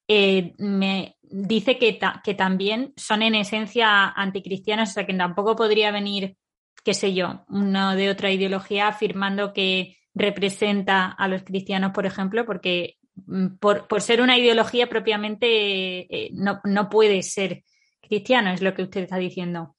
[0.08, 5.90] eh, me dice que, que también son en esencia anticristianos, o sea que tampoco podría
[5.90, 6.38] venir,
[6.82, 12.46] qué sé yo, uno de otra ideología afirmando que representa a los cristianos, por ejemplo,
[12.46, 12.96] porque
[13.26, 17.64] Mm, por, ser una ideología propiamente eh, no, no, puede ser
[18.00, 19.76] cristiano, es lo que usted está diciendo.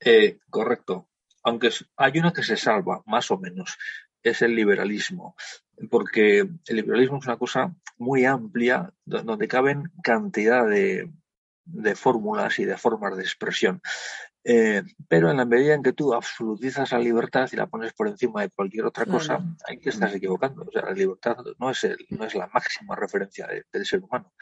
[0.00, 1.08] Eh, correcto.
[1.42, 3.76] Aunque hay una que se salva, más o menos,
[4.22, 5.36] es el liberalismo,
[5.90, 11.10] porque el liberalismo es una cosa muy amplia donde caben cantidad de,
[11.64, 13.82] de fórmulas y de formas de expresión.
[14.46, 18.08] Eh, pero en la medida en que tú absolutizas la libertad y la pones por
[18.08, 20.62] encima de cualquier otra cosa, ahí te estás equivocando.
[20.62, 24.32] O sea, la libertad no es, no es la máxima referencia del ser humano.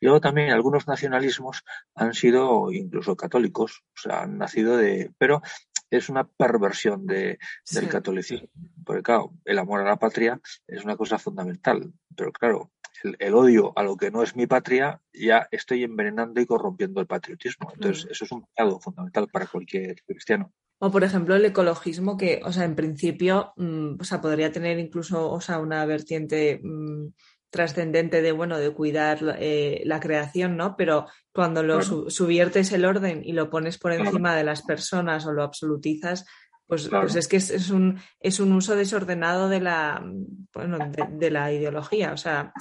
[0.00, 5.12] Y luego también algunos nacionalismos han sido incluso católicos, o sea, han nacido de...
[5.18, 5.42] Pero
[5.90, 7.38] es una perversión de,
[7.72, 8.48] del catolicismo.
[8.84, 11.92] Porque claro, el amor a la patria es una cosa fundamental.
[12.14, 12.70] Pero claro,
[13.18, 17.06] el, odio a lo que no es mi patria, ya estoy envenenando y corrompiendo el
[17.06, 17.70] patriotismo.
[17.74, 20.52] Entonces, eso es un pecado fundamental para cualquier cristiano.
[20.80, 24.78] O, por ejemplo, el ecologismo, que, o sea, en principio, mm, o sea, podría tener
[24.78, 27.08] incluso, o sea, una vertiente mm,
[27.50, 30.76] trascendente de, bueno, de cuidar eh, la creación, ¿no?
[30.76, 35.32] Pero cuando lo subiertes el orden y lo pones por encima de las personas o
[35.32, 36.26] lo absolutizas,
[36.68, 40.04] pues, pues es que es, un, es un uso desordenado de la,
[40.52, 40.78] bueno,
[41.10, 42.12] de, la ideología.
[42.12, 42.52] O sea,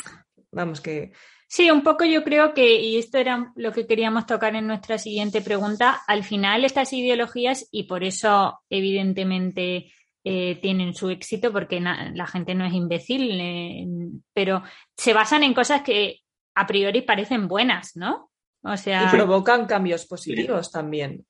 [0.51, 1.11] Vamos que.
[1.49, 4.97] Sí, un poco yo creo que, y esto era lo que queríamos tocar en nuestra
[4.97, 9.91] siguiente pregunta, al final estas ideologías, y por eso evidentemente
[10.25, 13.85] eh, tienen su éxito, porque la gente no es imbécil, eh,
[14.33, 14.61] pero
[14.97, 16.19] se basan en cosas que
[16.53, 18.29] a priori parecen buenas, ¿no?
[18.63, 19.05] O sea.
[19.05, 21.25] Y provocan cambios positivos también.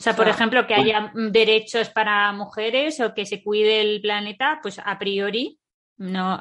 [0.00, 4.58] O sea, por ejemplo, que haya derechos para mujeres o que se cuide el planeta,
[4.62, 5.59] pues a priori
[6.00, 6.40] no,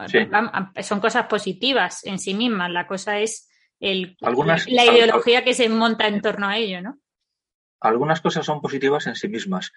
[0.82, 2.72] son cosas positivas en sí mismas.
[2.72, 3.50] La cosa es
[3.82, 6.98] el, la ideología que se monta en torno a ello, ¿no?
[7.82, 9.74] Algunas cosas son positivas en sí mismas.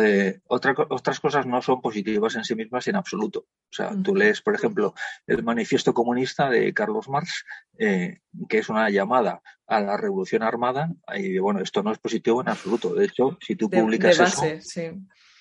[0.00, 3.40] Eh, otras cosas no son positivas en sí mismas en absoluto.
[3.40, 4.94] O sea, tú lees, por ejemplo,
[5.26, 7.44] el manifiesto comunista de Carlos Marx,
[7.76, 12.40] eh, que es una llamada a la revolución armada, y bueno, esto no es positivo
[12.40, 12.94] en absoluto.
[12.94, 14.44] De hecho, si tú publicas eso,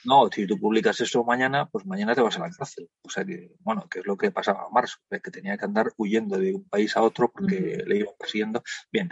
[0.06, 2.89] No, si tú publicas eso mañana, pues mañana te vas a la cárcel.
[3.04, 5.93] O sea que, bueno, que es lo que pasaba a Marx, que tenía que andar
[5.97, 8.64] huyendo de un país a otro porque le iban persiguiendo.
[8.91, 9.10] Bien.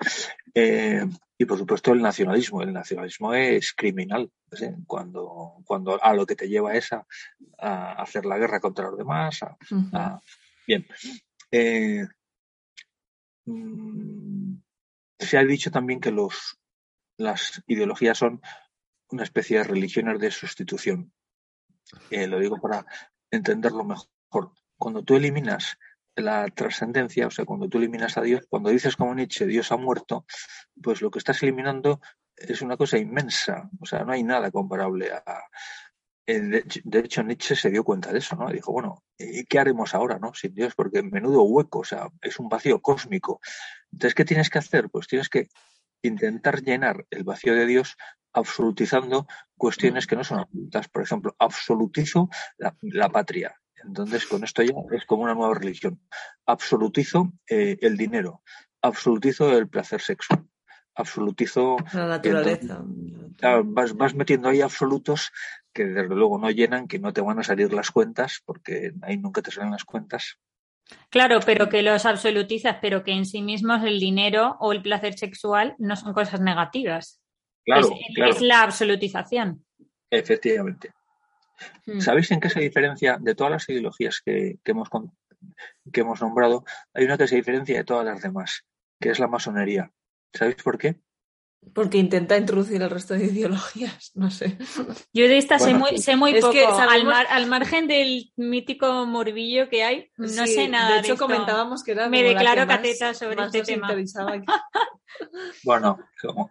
[0.54, 1.06] Eh,
[1.38, 2.62] y por supuesto el nacionalismo.
[2.62, 4.32] El nacionalismo es criminal.
[4.86, 7.06] Cuando, cuando a lo que te lleva es a,
[7.94, 9.40] hacer la guerra contra los demás.
[10.68, 10.86] bien.
[11.52, 12.06] Eh,
[13.46, 14.56] mm,
[15.18, 16.60] se ha dicho también que los,
[17.18, 18.42] las ideologías son
[19.12, 21.14] una especie de religiones de sustitución.
[22.10, 22.86] Eh, lo digo para
[23.30, 24.54] entenderlo mejor.
[24.78, 25.78] Cuando tú eliminas
[26.16, 29.78] la trascendencia, o sea, cuando tú eliminas a Dios, cuando dices como Nietzsche, Dios ha
[29.78, 30.26] muerto,
[30.82, 32.02] pues lo que estás eliminando
[32.36, 35.44] es una cosa inmensa, o sea, no hay nada comparable a...
[36.28, 38.50] Eh, de hecho, Nietzsche se dio cuenta de eso, ¿no?
[38.50, 40.34] Dijo, bueno, ¿y qué haremos ahora, no?
[40.34, 43.42] Sin Dios, porque menudo hueco, o sea, es un vacío cósmico.
[43.92, 44.90] Entonces, ¿qué tienes que hacer?
[44.90, 45.50] Pues tienes que
[46.04, 47.98] intentar llenar el vacío de Dios
[48.34, 49.28] absolutizando
[49.58, 50.88] cuestiones que no son absolutas.
[50.88, 53.56] Por ejemplo, absolutizo la, patria.
[53.84, 56.02] Entonces, con esto ya es como una nueva religión.
[56.46, 58.44] Absolutizo eh, el dinero.
[58.82, 60.46] Absolutizo el placer sexual.
[60.96, 61.78] Absolutizo.
[61.94, 62.84] La naturaleza.
[63.64, 65.32] vas, vas metiendo ahí absolutos
[65.74, 69.18] que desde luego no llenan, que no te van a salir las cuentas, porque ahí
[69.18, 70.38] nunca te salen las cuentas.
[71.10, 75.14] Claro, pero que los absolutizas, pero que en sí mismos el dinero o el placer
[75.18, 77.21] sexual no son cosas negativas.
[77.66, 79.66] Claro, es, la absolutización.
[80.10, 80.94] Efectivamente.
[81.86, 82.00] Hmm.
[82.00, 84.90] ¿Sabéis en qué se diferencia de todas las ideologías que, hemos,
[85.92, 86.64] que hemos nombrado?
[86.94, 88.66] Hay una que se diferencia de todas las demás,
[89.00, 89.92] que es la masonería.
[90.34, 91.00] ¿Sabéis por qué?
[91.76, 94.58] Porque intenta introducir el resto de ideologías, no sé.
[95.14, 96.58] Yo de esta sé muy, sé muy poco.
[96.58, 100.96] al, margen del mítico morbillo que hay, no sé nada.
[100.96, 102.10] De hecho, comentábamos que era.
[102.10, 103.88] Me declaro cateta sobre este tema.
[105.64, 106.00] bueno,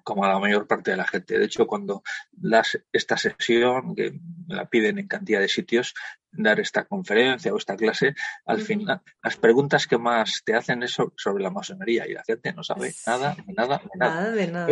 [0.04, 1.38] como, a la mayor parte de la gente.
[1.38, 2.02] De hecho, cuando
[2.32, 4.12] das esta sesión, que
[4.46, 5.94] me la piden en cantidad de sitios,
[6.32, 10.96] dar esta conferencia o esta clase, al final las preguntas que más te hacen es
[11.16, 14.30] sobre la masonería y la gente no sabe nada, nada, nada.
[14.30, 14.68] de nada.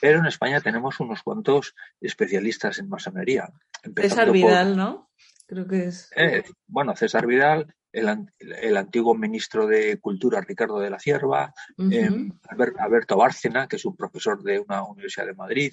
[0.00, 3.52] Pero, en España tenemos unos cuantos especialistas en masonería.
[3.96, 5.10] César Vidal, ¿no?
[5.46, 6.10] Creo que es.
[6.16, 12.30] Eh, bueno, César Vidal, el, antiguo ministro de Cultura Ricardo de la Cierva, em,
[12.78, 15.72] Alberto Bárcena, que es un profesor de una universidad de Madrid,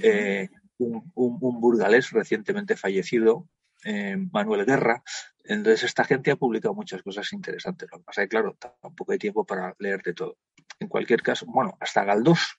[0.00, 0.48] eh,
[0.78, 3.48] un, un, burgalés recientemente fallecido,
[3.84, 5.02] eh, Manuel Guerra.
[5.44, 7.88] Entonces, esta gente ha publicado muchas cosas interesantes.
[7.90, 10.38] Lo que pasa es que, claro, tampoco hay tiempo para leerte todo.
[10.78, 12.58] En cualquier caso, bueno, hasta Galdós,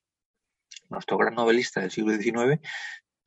[0.90, 2.62] nuestro gran novelista del siglo XIX,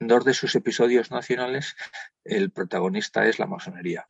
[0.01, 1.77] en dos de sus episodios nacionales,
[2.25, 4.07] el protagonista es la masonería.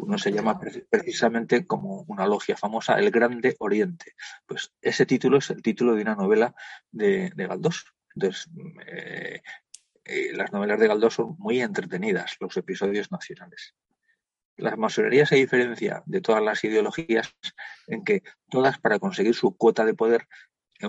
[0.00, 0.60] Uno se llama
[0.90, 4.14] precisamente como una logia famosa, El Grande Oriente.
[4.46, 6.54] Pues ese título es el título de una novela
[6.90, 7.86] de, Galdós.
[8.16, 8.50] Entonces,
[8.86, 9.42] eh,
[10.04, 13.76] eh, las novelas de Galdós son muy entretenidas, los episodios nacionales.
[14.56, 17.32] La masonería se diferencia de todas las ideologías
[17.86, 20.26] en que todas para conseguir su cuota de poder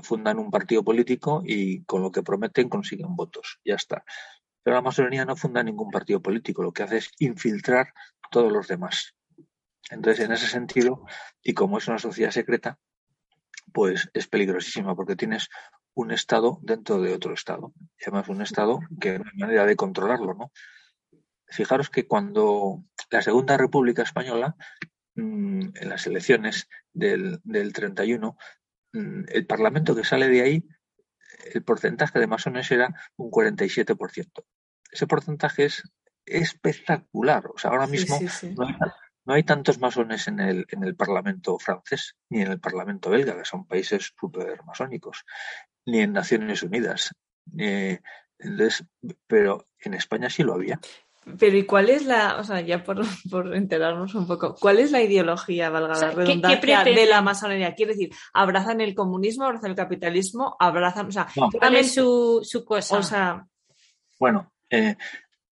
[0.04, 3.60] fundan un partido político y con lo que prometen consiguen votos.
[3.66, 4.04] Ya está.
[4.70, 7.92] Pero la masonería no funda ningún partido político, lo que hace es infiltrar
[8.30, 9.16] todos los demás.
[9.90, 11.08] Entonces, en ese sentido,
[11.42, 12.78] y como es una sociedad secreta,
[13.74, 15.50] pues es peligrosísima porque tienes
[15.96, 17.74] un Estado dentro de otro Estado.
[17.98, 20.52] Y además un Estado que no hay manera de controlarlo, ¿no?
[21.48, 24.56] Fijaros que cuando la Segunda República Española,
[25.16, 27.42] mm, en las elecciones del,
[27.74, 28.38] 31,
[28.94, 30.68] mm, el Parlamento que sale de ahí,
[31.56, 34.46] el porcentaje de masones era un 47%.
[34.92, 35.84] Ese porcentaje es
[36.26, 37.48] espectacular.
[37.54, 38.20] O sea, ahora mismo
[39.26, 43.38] No, hay, tantos masones en el, en el Parlamento francés ni en el Parlamento belga,
[43.38, 45.26] que son países súper masónicos
[45.86, 47.12] ni en Naciones Unidas.
[47.52, 48.86] entonces,
[49.28, 50.80] pero en España sí lo había.
[51.38, 53.02] Pero ¿y cuál es la, o sea, ya por,
[53.54, 57.76] enterarnos un poco, cuál es la ideología, valga la redundancia, de la masonería?
[57.76, 61.28] Quiere decir, ¿abrazan el comunismo, abrazan el capitalismo, abrazan, o sea,
[61.84, 62.98] su, su cosa?
[62.98, 63.46] O sea,
[64.18, 64.96] bueno, eh,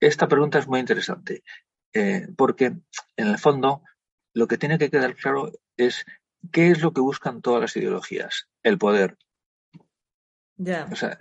[0.01, 1.43] esta pregunta es muy interesante,
[1.93, 2.67] eh, porque
[3.17, 3.83] en el fondo
[4.33, 6.05] lo que tiene que quedar claro es
[6.53, 9.17] qué es lo que buscan todas las ideologías, el poder,
[10.91, 11.19] o sea,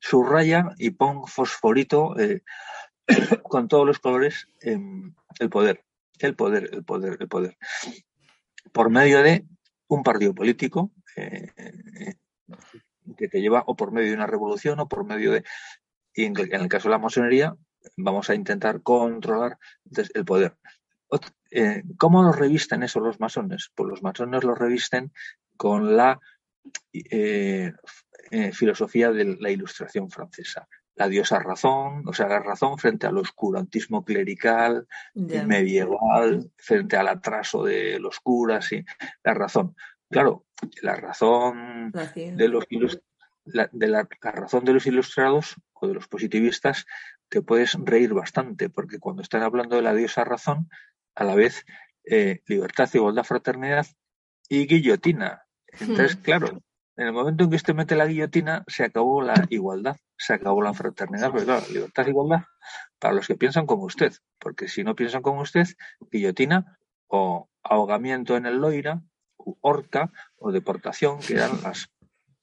[0.00, 2.42] subraya y pon fosforito eh,
[3.42, 5.84] con todos los colores el poder,
[6.18, 7.56] el poder, el poder, el poder.
[8.72, 9.46] Por medio de
[9.88, 10.92] un partido político
[13.16, 15.44] que te lleva o por medio de una revolución o por medio de,
[16.14, 17.56] y en el caso de la masonería,
[17.96, 19.58] vamos a intentar controlar
[20.14, 20.56] el poder.
[21.50, 23.70] Eh, ¿Cómo lo revisten eso los masones?
[23.74, 25.12] Pues los masones lo revisten
[25.56, 26.20] con la
[26.92, 27.72] eh,
[28.52, 30.66] filosofía de la ilustración francesa.
[30.96, 37.64] la diosa razón, o sea, la razón frente al oscurantismo clerical, medieval, frente al atraso
[37.64, 38.84] de los curas, y
[39.24, 39.74] la razón.
[40.08, 40.46] Claro,
[40.82, 42.66] la razón de los
[43.44, 46.86] de la, razón de los ilustrados o de los positivistas
[47.28, 50.68] te puedes reír bastante, porque cuando están hablando de la diosa razón,
[51.14, 51.64] a la vez
[52.04, 53.86] eh, libertad, igualdad, fraternidad
[54.48, 55.42] y guillotina.
[55.66, 56.22] Entonces, hmm.
[56.22, 56.62] claro,
[56.96, 60.62] en el momento en que usted mete la guillotina, se acabó la igualdad, se acabó
[60.62, 62.44] la fraternidad, pero claro, libertad igualdad
[62.98, 65.66] para los que piensan como usted, porque si no piensan como usted,
[66.10, 66.78] guillotina
[67.08, 69.02] o ahogamiento en el Loira,
[69.38, 71.90] u horca o deportación, que eran las...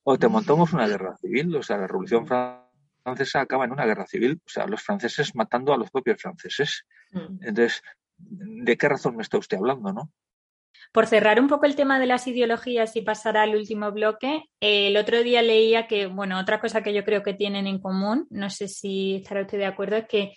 [0.03, 4.07] O te montamos una guerra civil, o sea, la Revolución Francesa acaba en una guerra
[4.07, 6.85] civil, o sea, los franceses matando a los propios franceses.
[7.11, 7.43] Mm.
[7.43, 7.83] Entonces,
[8.17, 10.11] ¿de qué razón me está usted hablando, no?
[10.91, 14.97] Por cerrar un poco el tema de las ideologías y pasar al último bloque, el
[14.97, 18.49] otro día leía que, bueno, otra cosa que yo creo que tienen en común, no
[18.49, 20.33] sé si estará usted de acuerdo, es que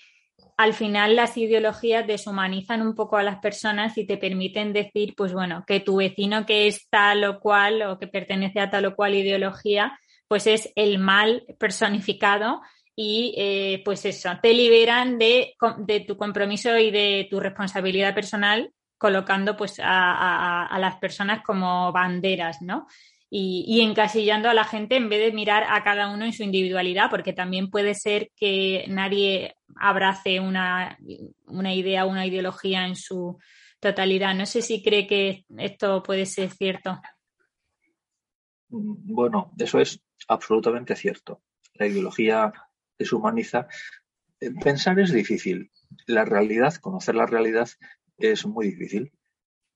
[0.57, 5.33] al final las ideologías deshumanizan un poco a las personas y te permiten decir, pues
[5.33, 8.95] bueno, que tu vecino que es tal o cual o que pertenece a tal o
[8.95, 9.99] cual ideología,
[10.29, 12.61] pues es el mal personificado
[12.97, 18.73] y eh, pues eso, te liberan de, de, tu compromiso y de tu responsabilidad personal
[18.97, 22.87] colocando pues a, las personas como banderas, ¿no?
[23.37, 27.11] Y, encasillando a la gente en vez de mirar a cada uno en su individualidad,
[27.11, 30.97] porque también puede ser que nadie abrace una,
[31.47, 33.37] una idea, una ideología en su
[33.81, 34.37] totalidad.
[34.37, 37.01] No sé si cree que esto puede ser cierto.
[38.69, 41.43] Bueno, eso es absolutamente cierto.
[41.75, 42.53] La ideología
[42.97, 43.67] deshumaniza.
[44.63, 45.73] Pensar es difícil.
[46.07, 47.69] La realidad, conocer la realidad,
[48.17, 49.13] es muy difícil.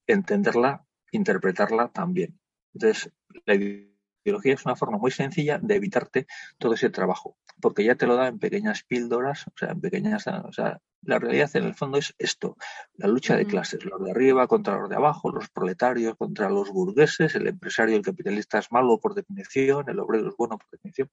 [0.07, 2.39] Entenderla, interpretarla también.
[2.73, 3.13] Entonces,
[3.47, 6.27] la ideología es una forma muy sencilla de evitarte
[6.59, 10.27] todo ese trabajo, porque ya te lo da en pequeñas píldoras, o sea, en pequeñas,
[10.27, 12.57] o sea, la realidad en el fondo es esto,
[12.95, 16.71] la lucha de clases, los de arriba contra los de abajo, los proletarios contra los
[16.71, 21.09] burgueses, el empresario, el capitalista es malo por definición, el obrero es bueno por definición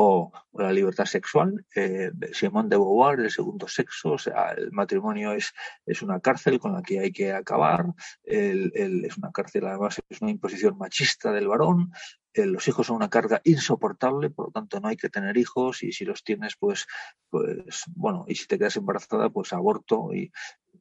[0.00, 5.32] o, la libertad sexual, eh, Simón de Beauvoir, el segundo sexo, o sea, el matrimonio
[5.32, 5.52] es,
[5.84, 7.86] es una cárcel con la que hay que acabar,
[8.22, 8.72] el,
[9.04, 11.92] es una cárcel, además es una imposición machista del varón,
[12.32, 15.90] los hijos son una carga insoportable, por lo tanto no hay que tener hijos y
[15.90, 16.86] si los tienes, pues,
[17.28, 20.30] pues bueno, y si te quedas embarazada, pues aborto y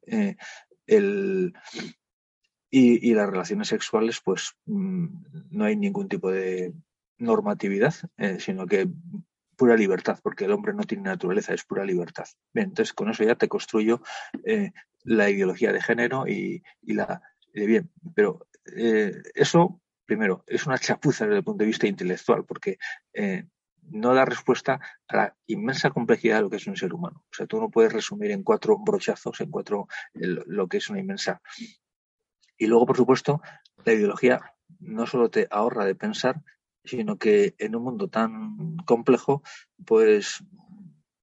[0.05, 0.35] eh,
[0.85, 1.53] el,
[2.69, 5.07] y, y, las relaciones sexuales, pues mm,
[5.49, 6.71] no hay ningún tipo de,
[7.17, 8.87] normatividad, eh, sino que
[9.55, 12.25] pura libertad, porque el hombre no tiene naturaleza, es pura libertad.
[12.53, 14.01] Bien, entonces con eso ya te construyo
[14.45, 14.71] eh,
[15.03, 17.21] la ideología de género y, la
[17.53, 17.91] de bien.
[18.15, 22.77] Pero eh, eso, primero, es una chapuza desde el punto de vista intelectual, porque
[23.89, 27.23] no da respuesta a la inmensa complejidad de lo que es un ser humano.
[27.31, 30.99] O sea, tú no puedes resumir en cuatro brochazos, en cuatro lo que es una
[30.99, 31.41] inmensa.
[32.57, 33.41] Y luego, por supuesto,
[33.85, 34.41] la ideología
[34.79, 36.41] no solo te ahorra de pensar,
[36.87, 39.43] sino que en un mundo tan complejo,
[39.85, 40.43] pues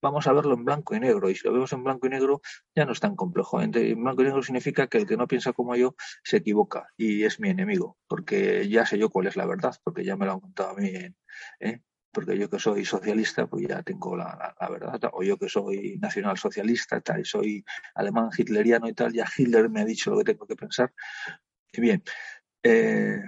[0.05, 1.31] vamos a verlo en blanco y negro.
[1.31, 2.43] Y si lo vemos en blanco y negro,
[2.77, 3.61] ya no es tan complejo.
[3.63, 7.25] En blanco y negro significa que el que no piensa como yo se equivoca y
[7.25, 10.33] es mi enemigo, porque ya sé yo cuál es la verdad, porque ya me lo
[10.33, 10.93] han contado a mí.
[11.61, 11.81] ¿eh?
[12.13, 15.01] Porque yo que soy socialista, pues ya tengo la, verdad.
[15.15, 19.81] O yo que soy nacionalsocialista, tal, y soy alemán hitleriano y tal, ya Hitler me
[19.81, 20.93] ha dicho lo que tengo que pensar.
[21.73, 22.05] Y bien,
[22.63, 23.21] eh,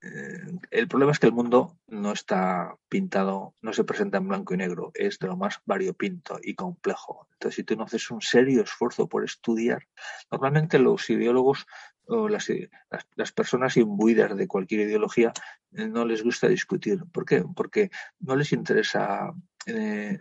[0.00, 4.54] eh, el problema es que el mundo no está pintado, no se presenta en blanco
[4.54, 7.26] y negro, es de lo más variopinto y complejo.
[7.32, 9.88] Entonces, si tú no haces un serio esfuerzo por estudiar,
[10.30, 11.66] normalmente los ideólogos
[12.08, 12.48] o las,
[13.32, 15.32] personas imbuidas de cualquier ideología
[15.72, 17.04] eh, no les gusta discutir.
[17.12, 17.44] ¿Por qué?
[17.54, 17.90] Porque
[18.20, 19.32] no les interesa
[19.66, 20.18] eh,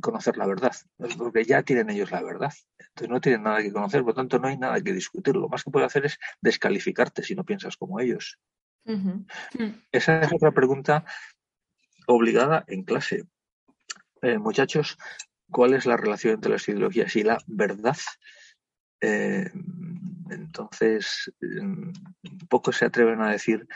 [0.00, 0.72] conocer la verdad,
[1.16, 2.52] porque ya tienen ellos la verdad.
[2.78, 5.36] Entonces no tienen nada que conocer, por lo tanto no hay nada que discutir.
[5.36, 8.38] Lo más que puede hacer es descalificarte si no piensas como ellos.
[8.84, 9.24] Mm.
[9.92, 11.04] Esa es otra pregunta
[12.06, 13.24] obligada en clase.
[14.22, 14.98] Eh, muchachos,
[15.50, 17.96] ¿cuál es la relación entre las ideologías y la verdad?
[19.00, 19.50] Eh,
[20.30, 21.90] entonces, mm,
[22.48, 23.66] pocos se atreven a decir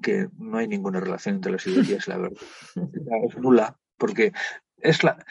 [0.00, 2.42] que no hay ninguna relación entre las ideologías y la verdad.
[3.28, 4.32] Es nula, porque
[4.78, 5.24] es la,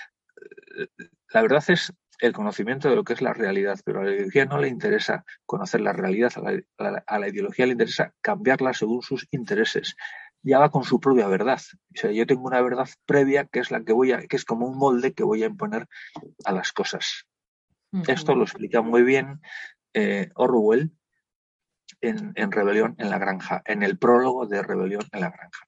[1.33, 4.45] la verdad es el conocimiento de lo que es la realidad, pero a la ideología
[4.45, 9.95] no le interesa conocer la realidad, a la, ideología le interesa cambiarla según sus intereses.
[10.43, 11.59] Ya va con su propia verdad.
[11.95, 14.45] O sea, yo tengo una verdad previa que es la que voy a, que es
[14.45, 15.87] como un molde que voy a imponer
[16.45, 17.25] a las cosas.
[18.07, 19.41] Esto lo explica muy bien
[19.93, 20.91] eh, Orwell
[21.99, 25.67] en, en Rebelión en la Granja, en el prólogo de Rebelión en la Granja.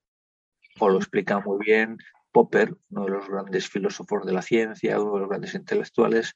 [0.80, 1.97] O lo explica muy bien
[2.34, 6.36] Popper, uno de los grandes filósofos de la ciencia, uno de los grandes intelectuales,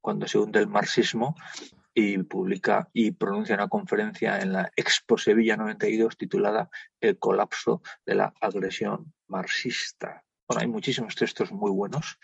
[0.00, 1.34] cuando se hunde el marxismo
[1.94, 6.70] y publica y pronuncia una conferencia en la Expo Sevilla 92 titulada
[7.00, 10.22] El colapso de la agresión marxista.
[10.46, 12.18] Bueno, hay muchísimos textos muy buenos.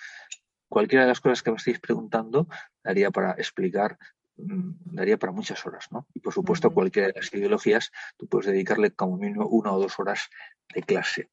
[0.68, 2.46] Cualquiera de las cosas que me estáis preguntando
[2.82, 3.98] daría para explicar
[4.36, 6.06] mm, daría para muchas horas, ¿no?
[6.14, 9.98] Y por supuesto, cualquiera de las ideologías, tú puedes dedicarle como mínimo una o dos
[9.98, 10.28] horas
[10.74, 11.30] de clase.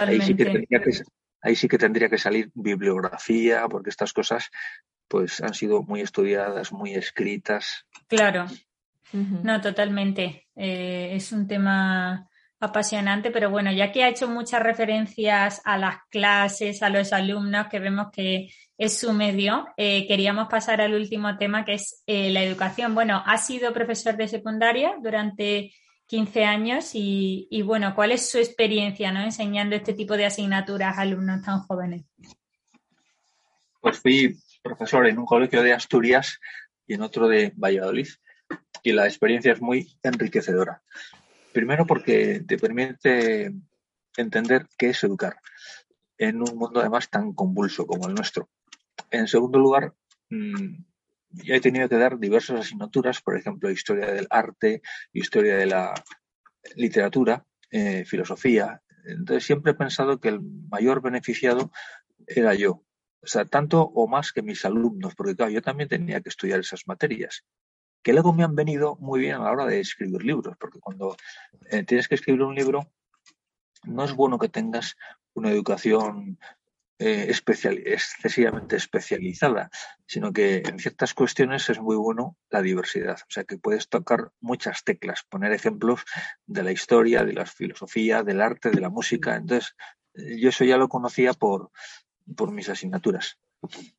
[0.00, 0.64] Ahí, sí que
[1.42, 4.50] ahí sí que tendría que salir bibliografía, porque estas cosas
[5.08, 7.86] pues han sido muy estudiadas, muy escritas.
[8.08, 8.46] Claro,
[9.12, 10.48] no, totalmente.
[10.56, 12.28] Eh, es un tema
[12.58, 17.66] apasionante, pero bueno, ya que ha hecho muchas referencias a las clases, a los alumnos,
[17.68, 22.30] que vemos que es su medio, eh, queríamos pasar al último tema, que es eh,
[22.30, 22.94] la educación.
[22.94, 25.72] Bueno, ha sido profesor de secundaria durante
[26.06, 29.20] 15 años y, y, bueno, ¿cuál es su experiencia ¿no?
[29.20, 32.04] enseñando este tipo de asignaturas a alumnos tan jóvenes?
[33.80, 36.40] Pues fui profesor en un colegio de Asturias
[36.86, 38.08] y en otro de Valladolid.
[38.82, 40.82] Y la experiencia es muy enriquecedora.
[41.52, 43.52] Primero porque te permite
[44.16, 45.36] entender qué es educar
[46.18, 48.48] en un mundo además tan convulso como el nuestro.
[49.10, 49.94] En segundo lugar,
[50.30, 50.76] mm,
[51.44, 55.94] he tenido que dar diversas asignaturas, por ejemplo, historia del arte, historia de la
[56.74, 58.82] literatura, eh, filosofía.
[59.04, 61.70] Entonces siempre he pensado que el mayor beneficiado
[62.26, 62.84] era yo,
[63.22, 66.60] o sea, tanto o más que mis alumnos, porque claro, yo también tenía que estudiar
[66.60, 67.44] esas materias,
[68.02, 71.16] que luego me han venido muy bien a la hora de escribir libros, porque cuando
[71.70, 72.92] eh, tienes que escribir un libro,
[73.84, 74.96] no es bueno que tengas
[75.34, 76.38] una educación
[76.98, 79.68] eh, especial, excesivamente especializada,
[80.06, 83.18] sino que en ciertas cuestiones es muy bueno la diversidad.
[83.20, 86.00] O sea, que puedes tocar muchas teclas, poner ejemplos
[86.46, 89.36] de la historia, de la filosofía, del arte, de la música.
[89.36, 89.76] Entonces,
[90.14, 91.70] eh, yo eso ya lo conocía por,
[92.34, 93.38] por mis asignaturas.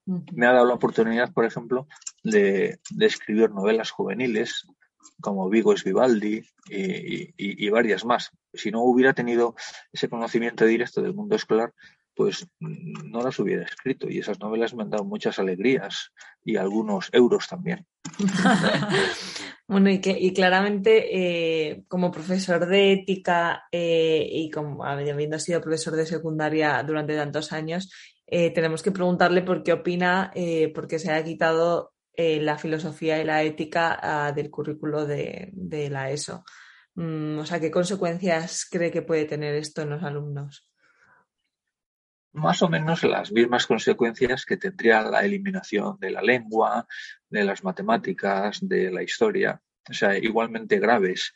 [0.06, 1.88] Me ha dado la oportunidad, por ejemplo,
[2.24, 4.66] de, escribir novelas juveniles
[5.22, 8.32] como Vigo es Vivaldi y, varias más.
[8.54, 9.56] Si no hubiera tenido
[9.92, 11.74] ese conocimiento directo del mundo escolar,
[12.18, 14.10] pues no las hubiera escrito.
[14.10, 16.12] Y esas novelas me han dado muchas alegrías
[16.44, 17.86] y algunos euros también.
[19.68, 21.10] bueno, y, que, y claramente
[21.70, 27.54] eh, como profesor de ética eh, y como habiendo sido profesor de secundaria durante tantos
[27.54, 27.94] años,
[28.26, 30.34] eh, tenemos que preguntarle por qué opina,
[30.74, 35.54] por qué se ha quitado la filosofía y la ética ah, del currículo de,
[35.92, 36.44] la ESO.
[36.96, 40.67] Mm, o sea, ¿qué consecuencias cree que puede tener esto en los alumnos?
[42.34, 46.88] Más o menos las mismas consecuencias que tendría la eliminación de la lengua,
[47.30, 49.62] de las matemáticas, de la historia.
[49.90, 51.34] O sea, igualmente graves.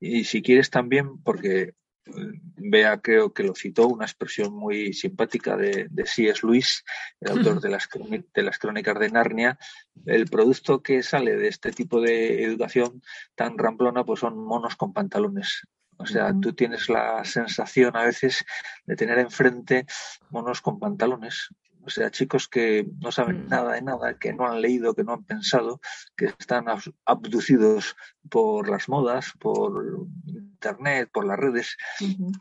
[0.00, 1.74] y si quieres también, porque
[2.06, 6.40] Vea creo que lo citó, una expresión muy simpática de, de C.S.
[6.44, 6.84] Lewis,
[7.20, 7.88] el autor de las,
[8.34, 9.58] de las crónicas de Narnia.
[10.04, 13.02] El producto que sale de este tipo de educación
[13.34, 15.66] tan ramplona pues son monos con pantalones.
[15.98, 18.44] O sea, tú tienes la sensación a veces
[18.84, 19.86] de tener enfrente
[20.30, 21.48] monos con pantalones.
[21.86, 23.48] O sea, chicos que no saben mm.
[23.48, 25.80] nada de nada, que no han leído, que no han pensado,
[26.16, 26.66] que están
[27.04, 27.96] abducidos
[28.28, 31.76] por las modas, por internet, por las redes,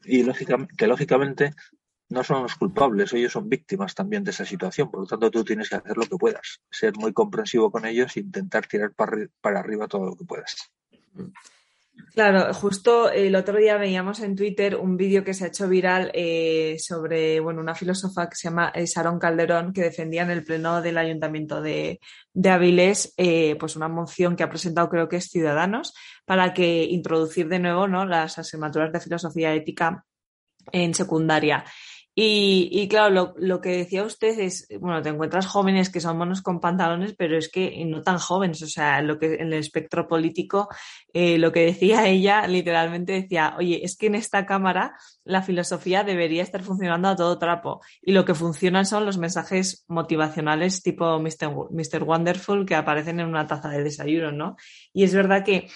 [0.04, 1.54] y lógicamente, que lógicamente
[2.10, 5.44] no son los culpables, ellos son víctimas también de esa situación, por lo tanto tú
[5.44, 9.28] tienes que hacer lo que puedas, ser muy comprensivo con ellos e intentar tirar para,
[9.42, 10.72] para arriba todo lo que puedas.
[12.16, 16.12] Claro, justo el otro día veíamos en Twitter un vídeo que se ha hecho viral
[16.14, 20.46] eh, sobre bueno, una filósofa que se llama eh, Sharon Calderón, que defendía en el
[20.46, 22.00] pleno del Ayuntamiento de,
[22.34, 25.94] de Avilés eh, pues una moción que ha presentado, creo que es Ciudadanos,
[26.24, 28.06] para que introducir de nuevo ¿no?
[28.06, 30.06] las asignaturas de filosofía ética
[30.72, 31.66] en secundaria.
[32.18, 36.62] Y, claro, lo, que decía usted es, bueno, te encuentras jóvenes que son monos con
[36.62, 40.70] pantalones, pero es que no tan jóvenes, o sea, lo que en el espectro político,
[41.12, 44.96] eh, lo que decía ella, literalmente decía, oye, es que en esta cámara
[45.26, 49.84] la filosofía debería estar funcionando a todo trapo y lo que funcionan son los mensajes
[49.90, 51.70] motivacionales tipo Mr.
[51.72, 52.04] Mr.
[52.04, 54.56] Wonderful que aparecen en una taza de desayuno, ¿no?
[54.94, 55.68] Y es verdad que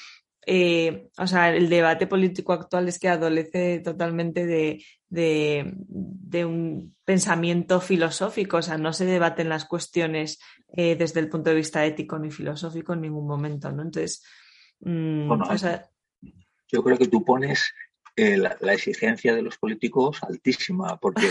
[0.45, 7.81] eh, o sea, el debate político actual es que adolece totalmente de, de, un pensamiento
[7.81, 10.39] filosófico, o sea, no se debaten las cuestiones
[10.73, 13.83] eh, desde el punto de vista ético ni filosófico en ningún momento, ¿no?
[13.83, 14.23] Entonces,
[14.81, 15.29] mm,
[16.71, 17.73] yo creo que tú pones
[18.21, 21.29] eh, la, exigencia de los políticos altísima, porque,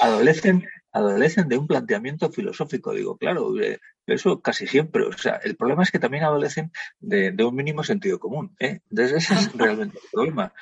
[0.00, 5.54] adolecen, adolecen de un planteamiento filosófico, digo, claro, eh, eso casi siempre, o sea, el
[5.54, 8.80] problema es que también adolecen de, un mínimo sentido común, ¿eh?
[8.90, 10.52] Entonces ese es realmente el problema.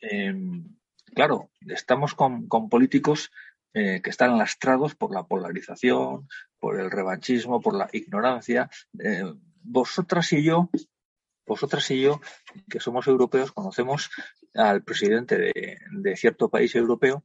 [0.00, 0.64] Em,
[1.14, 3.30] claro, estamos con, políticos
[3.72, 6.26] eh, que están lastrados por la polarización,
[6.58, 8.68] por el revanchismo, por la ignorancia.
[8.98, 9.22] Eh,
[9.62, 10.70] vosotras y yo,
[11.46, 12.20] vosotras y yo,
[12.68, 14.10] que somos europeos, conocemos
[14.54, 17.24] al presidente de, cierto país europeo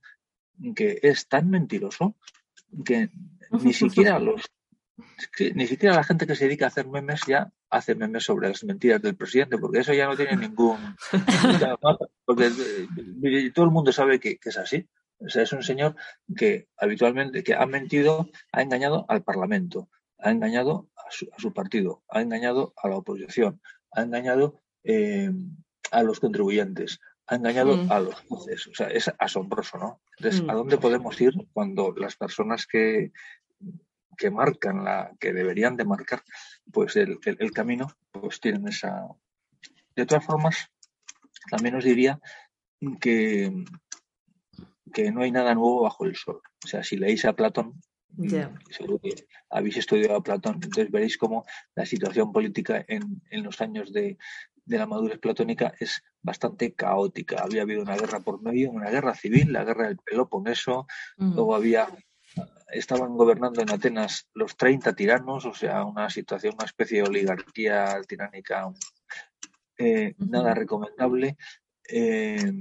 [0.76, 2.16] que es tan mentiroso
[2.84, 3.10] que
[3.52, 4.42] ni siquiera los
[5.56, 8.64] ni siquiera la gente que se dedica a hacer memes ya hace memes sobre las
[8.64, 10.78] mentiras del presidente, porque eso ya no tiene ningún.
[12.26, 14.88] porque eh, todo el mundo sabe que, es así.
[15.20, 15.96] O sea, es un señor
[16.36, 22.22] que habitualmente que ha mentido, ha engañado al Parlamento, ha engañado a su, partido, ha
[22.22, 23.62] engañado a la oposición,
[23.92, 25.32] ha engañado eh,
[25.92, 27.92] a los contribuyentes, ha engañado mm.
[27.92, 28.68] a los jueces.
[28.68, 30.02] O sea, es asombroso, ¿no?
[30.18, 30.58] Entonces, ¿a mm.
[30.58, 33.12] dónde podemos ir cuando las personas que,
[34.18, 36.22] que marcan la, que deberían de marcar,
[36.72, 37.20] pues el,
[37.54, 39.08] camino, pues tienen esa.
[39.96, 40.68] De todas formas,
[41.50, 42.20] también os diría
[43.00, 43.52] que,
[44.94, 46.42] que no hay nada nuevo bajo el sol.
[46.64, 47.82] O sea, si leéis a Platón,
[48.70, 51.46] seguro que habéis estudiado a Platón, entonces veréis cómo
[51.76, 54.18] la situación política en, en los años de,
[54.66, 57.42] de la madurez platónica es bastante caótica.
[57.42, 60.86] Había habido una guerra por medio, una guerra civil, la guerra del Peloponeso,
[61.18, 61.88] luego había
[62.72, 68.00] estaban gobernando en Atenas los 30 tiranos, o sea, una situación, una especie de oligarquía
[68.08, 68.72] tiránica
[69.78, 71.38] eh, nada recomendable.
[71.88, 72.54] Eh,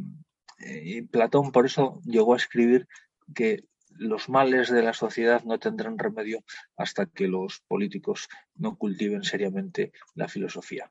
[0.60, 2.88] y Platón por eso llegó a escribir
[3.34, 3.64] que
[3.98, 6.42] los males de la sociedad no tendrán remedio
[6.76, 10.90] hasta que los políticos no cultiven seriamente la filosofía.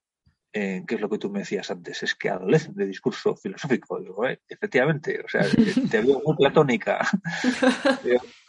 [0.53, 2.03] Eh, ¿Qué es lo que tú me decías antes?
[2.03, 3.99] Es que adolecen de discurso filosófico.
[4.47, 5.43] efectivamente, o sea,
[5.91, 7.07] te veo muy platónica.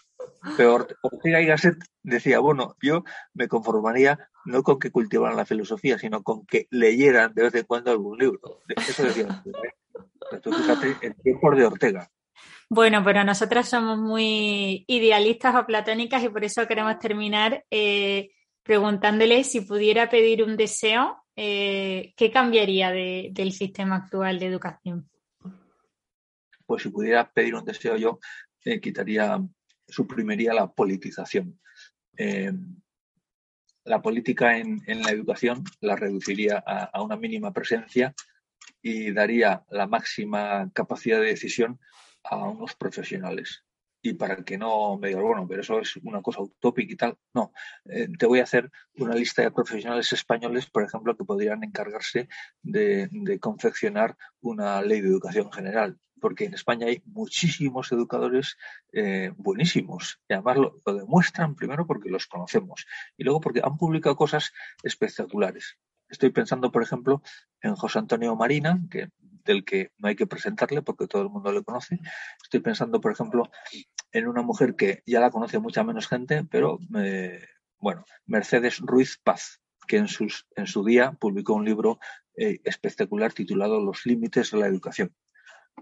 [0.57, 3.05] Pero Ortega y Gasset decía, bueno, yo
[3.35, 7.65] me conformaría no con que cultivaran la filosofía, sino con que leyeran de vez en
[7.65, 8.63] cuando algún libro.
[8.69, 9.43] Eso decía.
[9.45, 10.41] ¿eh?
[10.43, 12.11] fíjate, el tiempo de Ortega.
[12.71, 18.31] Bueno, pero nosotras somos muy idealistas o platónicas y por eso queremos terminar eh,
[18.63, 25.09] preguntándole si pudiera pedir un deseo, eh, ¿qué cambiaría del sistema actual de educación?
[26.67, 28.21] Pues si pudiera pedir un deseo yo,
[28.83, 29.41] quitaría
[29.89, 31.59] suprimiría la politización.
[32.17, 32.53] Eh,
[33.85, 38.15] la política en, la educación la reduciría a, una mínima presencia
[38.83, 41.81] y daría la máxima capacidad de decisión
[42.31, 43.65] a unos profesionales.
[44.01, 47.19] Y para que no me digas, bueno, pero eso es una cosa utópica y tal,
[47.35, 47.53] no.
[47.85, 52.29] Eh, te voy a hacer una lista de profesionales españoles, por ejemplo, que podrían encargarse
[52.63, 58.57] de confeccionar una ley de educación general porque en España hay muchísimos educadores
[58.93, 64.17] eh, buenísimos y además lo, demuestran primero porque los conocemos y luego porque han publicado
[64.17, 64.53] cosas
[64.83, 65.79] espectaculares.
[66.09, 67.23] Estoy pensando, por ejemplo,
[67.61, 69.11] en José Antonio Marina, que,
[69.49, 71.99] del que no hay que presentarle porque todo el mundo le conoce.
[72.43, 73.51] Estoy pensando, por ejemplo,
[74.13, 77.41] en una mujer que ya la conoce mucha menos gente, pero eh,
[77.79, 81.99] bueno, Mercedes Ruiz Paz, que en, sus, en su día publicó un libro
[82.37, 85.15] eh, espectacular titulado Los límites de la educación.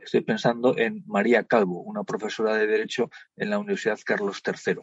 [0.00, 4.76] Estoy pensando en María Calvo, una profesora de Derecho en la Universidad Carlos III.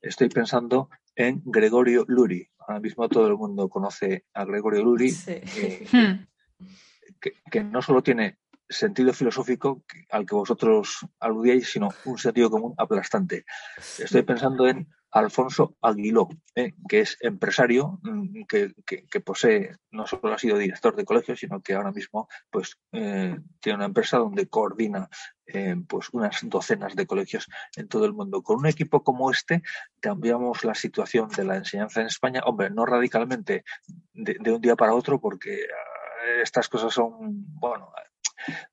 [0.00, 2.48] Estoy pensando en Gregorio Luri.
[2.58, 5.84] Ahora mismo todo el mundo conoce a Gregorio Luri, eh,
[7.20, 8.38] que, no solo tiene
[8.68, 13.44] sentido filosófico al que vosotros aludíais, sino un sentido común aplastante.
[13.98, 20.38] Estoy pensando en Alfonso Aguiló, eh, que es empresario, mm, que, posee, no solo ha
[20.38, 25.08] sido director de colegio, sino que ahora mismo pues, eh, tiene una empresa donde coordina
[25.46, 27.46] eh, pues unas docenas de colegios
[27.76, 28.42] en todo el mundo.
[28.42, 29.62] Con un equipo como este
[30.00, 33.62] cambiamos la situación de la enseñanza en España, hombre, no radicalmente
[34.14, 35.66] de un día para otro, porque
[36.42, 37.90] estas cosas son, bueno,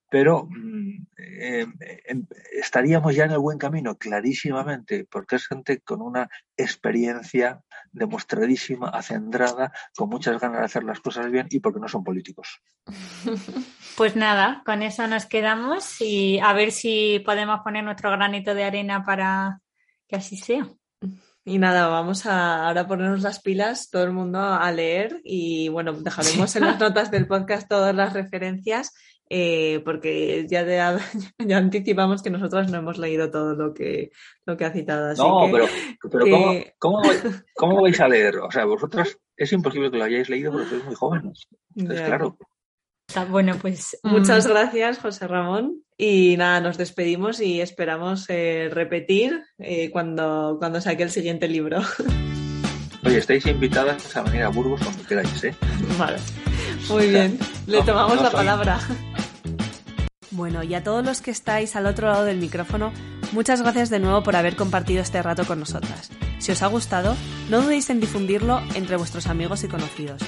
[0.10, 1.66] pero mm, eh,
[2.06, 8.90] em, estaríamos ya en el buen camino, clarísimamente, porque es gente con una experiencia demostradísima,
[8.90, 12.62] acendrada, con muchas ganas de hacer las cosas bien y porque no son políticos.
[13.98, 18.64] Pues nada, con eso nos quedamos y a ver si podemos poner nuestro granito de
[18.64, 19.60] arena para
[20.08, 20.66] que así sea.
[21.44, 25.94] Y nada, vamos a ahora ponernos las pilas, todo el mundo a leer y bueno,
[25.94, 28.94] dejaremos en las notas del podcast todas las referencias
[29.34, 30.66] eh, porque ya,
[31.40, 34.12] ya anticipamos que nosotros no hemos leído todo lo que,
[34.46, 35.14] lo que ha citado.
[35.16, 35.68] no, pero,
[36.78, 37.02] ¿cómo,
[37.56, 38.40] cómo, vais a leer?
[38.40, 41.48] O sea, vosotros es imposible que lo hayáis leído porque sois muy jóvenes.
[41.78, 42.38] Entonces, claro.
[43.30, 44.50] Bueno, pues muchas mm.
[44.50, 45.82] gracias, José Ramón.
[45.98, 51.80] Y nada, nos despedimos y esperamos eh, repetir eh, cuando, cuando saque el siguiente libro.
[53.06, 55.56] Oye, estáis invitadas a venir a Burgos cuando queráis, ¿eh?
[55.98, 56.18] Vale.
[56.88, 57.38] Muy bien.
[57.68, 58.80] Le tomamos la palabra.
[60.32, 62.94] Bueno, y a todos los que estáis al otro lado del micrófono,
[63.32, 66.10] muchas gracias de nuevo por haber compartido este rato con nosotras.
[66.40, 67.16] Si os ha gustado,
[67.50, 70.22] no dudéis en difundirlo entre vuestros amigos y conocidos.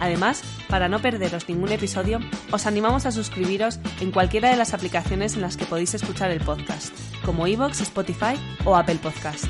[0.00, 2.20] Además, para no perderos ningún episodio,
[2.50, 6.40] os animamos a suscribiros en cualquiera de las aplicaciones en las que podéis escuchar el
[6.40, 6.94] podcast,
[7.24, 8.34] como iVoox, Spotify
[8.64, 9.44] o Apple Podcast.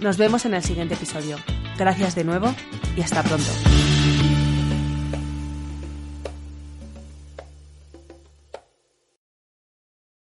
[0.00, 1.36] Nos vemos en el siguiente episodio.
[1.78, 2.54] Gracias de nuevo
[2.96, 3.50] y hasta pronto.